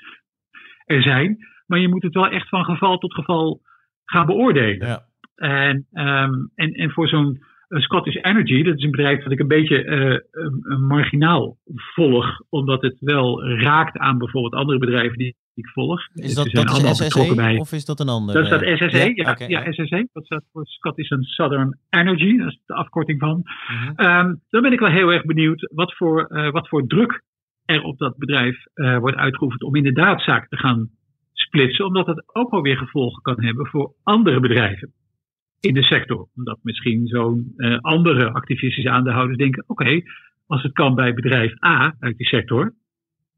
[0.86, 1.38] er zijn.
[1.66, 3.62] Maar je moet het wel echt van geval tot geval
[4.06, 4.88] gaan beoordelen.
[4.88, 5.06] Ja.
[5.36, 9.48] En, ehm, en, en voor zo'n Scottish Energy, dat is een bedrijf dat ik een
[9.48, 11.58] beetje uh, marginaal
[11.94, 16.08] volg, omdat het wel raakt aan bijvoorbeeld andere bedrijven die ik volg.
[16.14, 18.34] Is dat, dat is SSE of is dat een ander?
[18.36, 20.08] Dat is dat SSE, ja, ja, ja, SSE.
[20.14, 23.44] Dat staat voor Scottish and Southern Energy, dat is de afkorting van.
[23.96, 27.22] Uh dan ben ik wel heel erg benieuwd wat voor, uh, wat voor druk
[27.66, 30.90] er op dat bedrijf uh, wordt uitgeoefend om inderdaad zaken te gaan
[31.34, 34.94] splitsen, omdat dat ook wel weer gevolgen kan hebben voor andere bedrijven
[35.60, 36.28] in de sector.
[36.36, 40.02] Omdat misschien zo'n andere activistische aandeelhouders denken: oké,
[40.48, 42.74] als het kan bij bedrijf A uit die sector,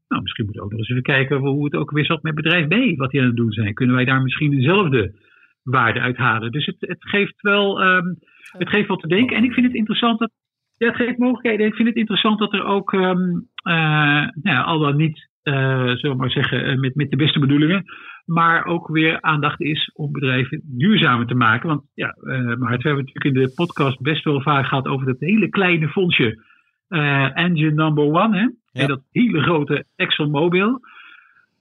[0.08, 2.34] nou, misschien moeten we ook nog eens even kijken hoe het ook weer zat met
[2.34, 3.74] bedrijf B, wat die aan het doen zijn.
[3.74, 5.14] Kunnen wij daar misschien dezelfde
[5.62, 6.52] waarde uithalen?
[6.52, 8.18] Dus het, het geeft wel, um,
[8.58, 9.36] het geeft wel te denken.
[9.36, 10.30] En ik vind het interessant dat,
[10.76, 11.66] ja, het geeft mogelijkheden.
[11.66, 15.54] Ik vind het interessant dat er ook, um, uh, nou, al dan niet, uh,
[15.84, 17.84] zullen we maar zeggen, met, met de beste bedoelingen,
[18.24, 21.68] maar ook weer aandacht is om bedrijven duurzamer te maken.
[21.68, 24.86] Want ja, uh, maar het hebben we natuurlijk in de podcast best wel vaak gehad
[24.86, 26.46] over dat hele kleine fondsje
[27.34, 28.46] engine number one, hè?
[28.72, 28.86] Ja.
[28.86, 30.80] dat hele grote ExxonMobil.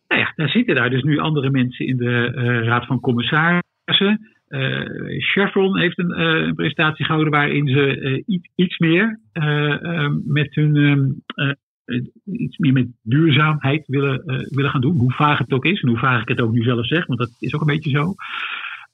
[0.07, 4.35] Nou ja, daar zitten daar dus nu andere mensen in de uh, Raad van Commissarissen.
[4.49, 4.85] Uh,
[5.19, 9.19] Chevron heeft een, een, presentatie gehouden waarin ze iets, iets, meer
[10.25, 11.23] met hun
[12.25, 14.97] iets meer met duurzaamheid willen, willen gaan doen.
[14.97, 17.19] Hoe vaag het ook is en hoe vaag ik het ook nu zelf zeg, want
[17.19, 18.13] dat is ook een beetje zo.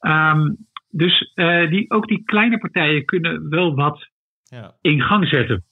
[0.00, 0.56] Um,
[0.90, 1.32] dus
[1.68, 4.08] die, ook die kleine partijen kunnen wel wat
[4.44, 4.74] ja.
[4.80, 5.64] in gang zetten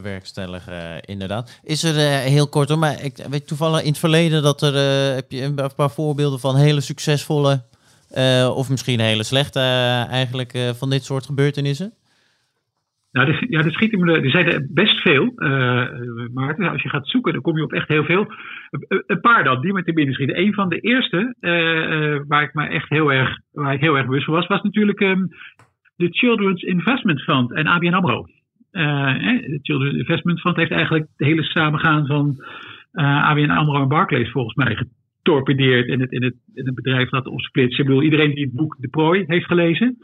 [0.00, 1.60] bewerkstelligen, inderdaad.
[1.64, 4.74] Is er uh, heel kort hoor, maar ik weet toevallig in het verleden dat er
[4.74, 7.62] uh, heb je een paar voorbeelden van hele succesvolle
[8.16, 9.60] uh, of misschien hele slechte
[10.10, 11.92] eigenlijk van dit soort gebeurtenissen?
[13.12, 15.32] Nou, er, ja, er schieten me er zijn er best veel,
[16.34, 16.68] Maarten.
[16.68, 18.26] Als je gaat zoeken, dan kom je op echt heel veel.
[19.06, 20.38] Een paar dan, die met de binnen schieten.
[20.38, 21.34] Een van de eerste,
[22.28, 25.00] waar ik me echt heel erg, waar ik heel erg bewust van was, was natuurlijk
[25.00, 25.28] um,
[25.96, 28.26] de Children's Investment Fund en ABN AMRO.
[28.74, 32.36] Uh, het Children's Investment Fund heeft eigenlijk de hele samengaan van
[32.92, 37.32] uh, ABN AMRO en Barclays volgens mij getorpedeerd het, in het, in het bedrijf laten
[37.32, 37.80] opsplitsen.
[37.80, 39.96] Ik bedoel, iedereen die het boek De Prooi heeft gelezen,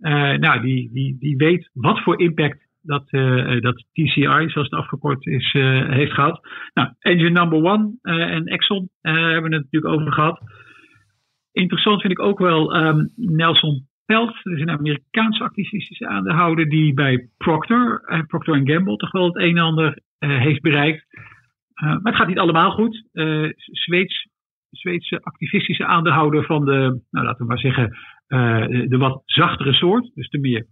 [0.00, 3.10] uh, nou, die, die, die weet wat voor impact dat,
[3.60, 5.52] dat TCI, zoals het afgekort is,
[5.88, 6.48] heeft gehad.
[6.74, 10.40] Nou, Engine Number One en Exxon hebben we het natuurlijk over gehad.
[11.52, 17.28] Interessant vind ik ook wel um, Nelson Pelt, is een Amerikaanse activistische aandeelhouder die bij
[17.36, 21.06] Procter, uh, Procter Gamble, toch wel het een en ander uh, heeft bereikt.
[21.12, 23.04] Uh, maar het gaat niet allemaal goed.
[23.56, 24.28] Zweeds,
[24.70, 27.96] Zweedse activistische aandeelhouder van de, nou laten we maar zeggen,
[28.88, 30.10] de, wat zachtere soort.
[30.14, 30.66] Dus de meer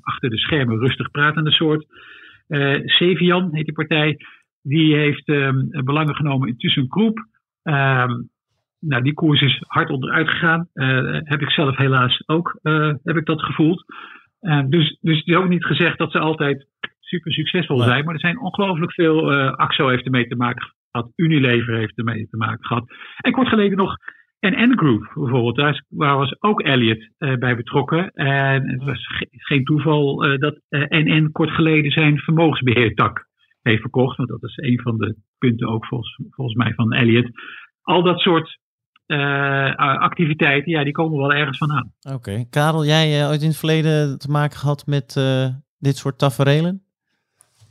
[0.00, 1.86] achter de schermen rustig pratende soort.
[2.84, 4.16] Sevian heet die partij.
[4.62, 7.18] Die heeft um, belangen genomen in ThyssenKrupp.
[7.62, 8.30] Um,
[8.82, 10.68] nou, die koers is hard onderuit gegaan.
[10.74, 13.84] Uh, heb ik zelf helaas ook uh, heb ik dat gevoeld.
[14.40, 16.66] Uh, dus, dus het is ook niet gezegd dat ze altijd
[17.00, 18.04] super succesvol zijn.
[18.04, 19.32] Maar er zijn ongelooflijk veel.
[19.56, 21.12] Axo heeft ermee te maken gehad.
[21.16, 22.84] Unilever heeft ermee te maken gehad.
[23.16, 23.96] En kort geleden nog
[24.40, 25.56] NN Group bijvoorbeeld.
[25.56, 28.10] Daar was ook Elliot bij betrokken.
[28.10, 33.26] En het was ge geen toeval dat NN kort geleden zijn vermogensbeheertak
[33.62, 34.16] heeft verkocht.
[34.16, 37.30] Want dat is een van de punten ook volgens, volgens mij van Elliot.
[37.82, 38.58] Al dat soort
[39.12, 41.92] uh, activiteiten, ja, die komen wel ergens vandaan.
[42.02, 42.14] Oké.
[42.14, 42.46] Okay.
[42.50, 45.46] Karel, jij uh, ooit in het verleden te maken gehad met uh,
[45.78, 46.82] dit soort taferelen?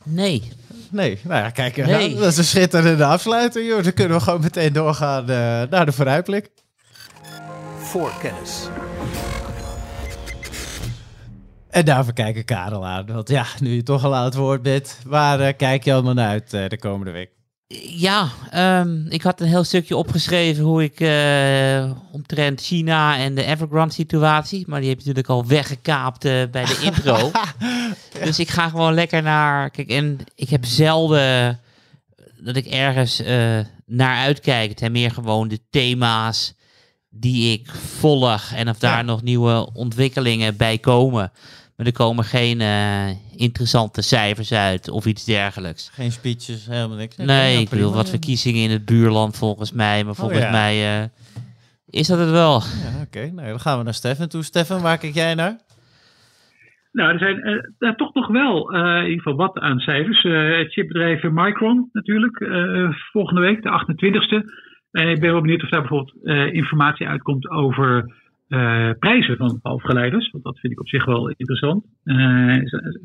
[0.04, 0.44] Nee.
[0.92, 2.16] Nee, nou ja, kijk, nee.
[2.16, 3.84] dat is een schitterende afsluiting, joh.
[3.84, 5.26] Dan kunnen we gewoon meteen doorgaan
[5.70, 6.50] naar de vooruitblik.
[7.78, 8.70] Voorkennis.
[11.70, 13.06] En daarvoor kijken Karel aan.
[13.06, 16.30] Want ja, nu je toch al aan het woord bent, waar kijk je allemaal naar
[16.30, 17.30] uit de komende week?
[17.96, 23.44] Ja, um, ik had een heel stukje opgeschreven hoe ik uh, omtrent China en de
[23.44, 27.32] Evergrande situatie, maar die heb je natuurlijk al weggekaapt uh, bij de intro.
[27.34, 27.54] ja.
[28.26, 29.70] Dus ik ga gewoon lekker naar.
[29.70, 31.60] Kijk, en ik heb zelden
[32.38, 34.70] dat ik ergens uh, naar uitkijk.
[34.70, 36.54] Het zijn meer gewoon de thema's
[37.10, 39.02] die ik volg en of daar ja.
[39.02, 41.32] nog nieuwe ontwikkelingen bij komen.
[41.76, 42.62] Maar er komen geen
[43.42, 45.90] interessante cijfers uit of iets dergelijks.
[45.90, 47.18] Geen speeches, helemaal niks.
[47.18, 50.04] Nee, ik bedoel, wat verkiezingen in het buurland volgens mij.
[50.04, 50.52] Maar volgens oh, ja.
[50.52, 51.08] mij uh,
[51.90, 52.60] is dat het wel.
[52.60, 53.30] Ja, Oké, okay.
[53.30, 54.44] nou, dan gaan we naar Stefan toe.
[54.44, 55.56] Stefan, waar kijk jij naar?
[56.92, 60.24] Nou, er zijn uh, toch nog wel uh, in ieder geval wat aan cijfers.
[60.24, 62.38] Uh, het chipbedrijf Micron natuurlijk,
[63.12, 64.70] volgende week, de 28e.
[64.92, 68.14] En ik ben wel benieuwd of daar bijvoorbeeld informatie uitkomt over
[68.52, 70.32] uh, prijzen van halfgeleiders.
[70.32, 71.86] Want dat vind ik op zich wel interessant.
[72.04, 72.58] Uh,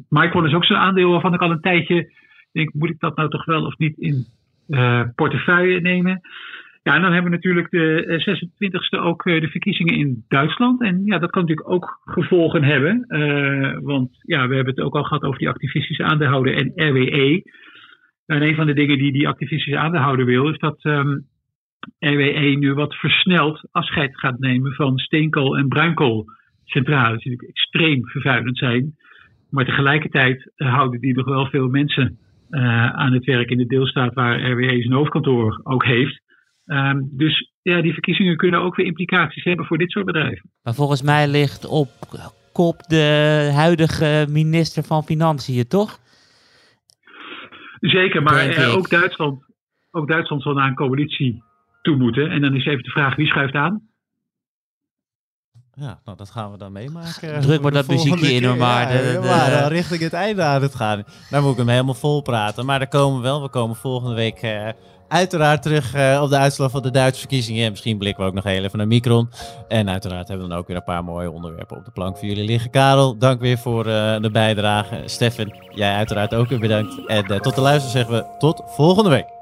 [0.09, 2.13] Micron is ook zo'n aandeel waarvan ik al een tijdje
[2.53, 4.27] denk, moet ik dat nou toch wel of niet in
[4.69, 6.21] uh, portefeuille nemen?
[6.83, 8.49] Ja, en dan hebben we natuurlijk de
[8.99, 10.83] 26e ook de verkiezingen in Duitsland.
[10.83, 13.07] En ja, dat kan natuurlijk ook gevolgen hebben.
[13.83, 17.43] want ja, we hebben het ook al gehad over die activistische aandeelhouder en RWE.
[18.27, 21.27] En een van de dingen die die activistische aandeelhouder wil, is dat um,
[21.99, 28.59] RWE nu wat versneld afscheid gaat nemen van steenkool- en bruinkoolcentrales, die natuurlijk extreem vervuilend
[28.59, 28.97] zijn.
[29.51, 32.19] Maar tegelijkertijd houden die nog wel veel mensen
[32.51, 36.25] uh, aan het werk in de deelstaat waar RWE zijn hoofdkantoor ook heeft.
[36.67, 40.51] Um, dus ja, die verkiezingen kunnen ook weer implicaties hebben voor dit soort bedrijven.
[40.63, 41.89] Maar volgens mij ligt op
[42.53, 45.99] kop de huidige minister van Financiën, toch?
[47.81, 49.45] Zeker, maar uh, ook, Duitsland,
[49.91, 51.43] ook Duitsland zal naar een coalitie
[51.87, 52.31] toe moeten.
[52.31, 53.83] En dan is even de vraag, wie schuift aan?
[55.73, 57.41] Ja, nou, dat gaan we dan meemaken.
[57.41, 59.05] Druk maar dat muziekje in hoor, maar...
[59.25, 61.05] Ja, de, richting het einde aan het gaan.
[61.31, 62.67] Dan moet ik hem helemaal vol praten.
[62.67, 63.43] Maar daar komen we wel.
[63.43, 64.69] We komen volgende week uh,
[65.09, 67.65] uiteraard terug uh, op de uitslag van de Duitse verkiezingen.
[67.65, 69.29] En misschien blikken we ook nog heel even naar Micron.
[69.69, 72.29] En uiteraard hebben we dan ook weer een paar mooie onderwerpen op de plank voor
[72.29, 72.71] jullie liggen.
[72.71, 75.03] Karel, dank weer voor de bijdrage.
[75.05, 77.07] Stefan, jij uiteraard ook weer bedankt.
[77.07, 79.36] En tot de luister zeggen we tot volgende week.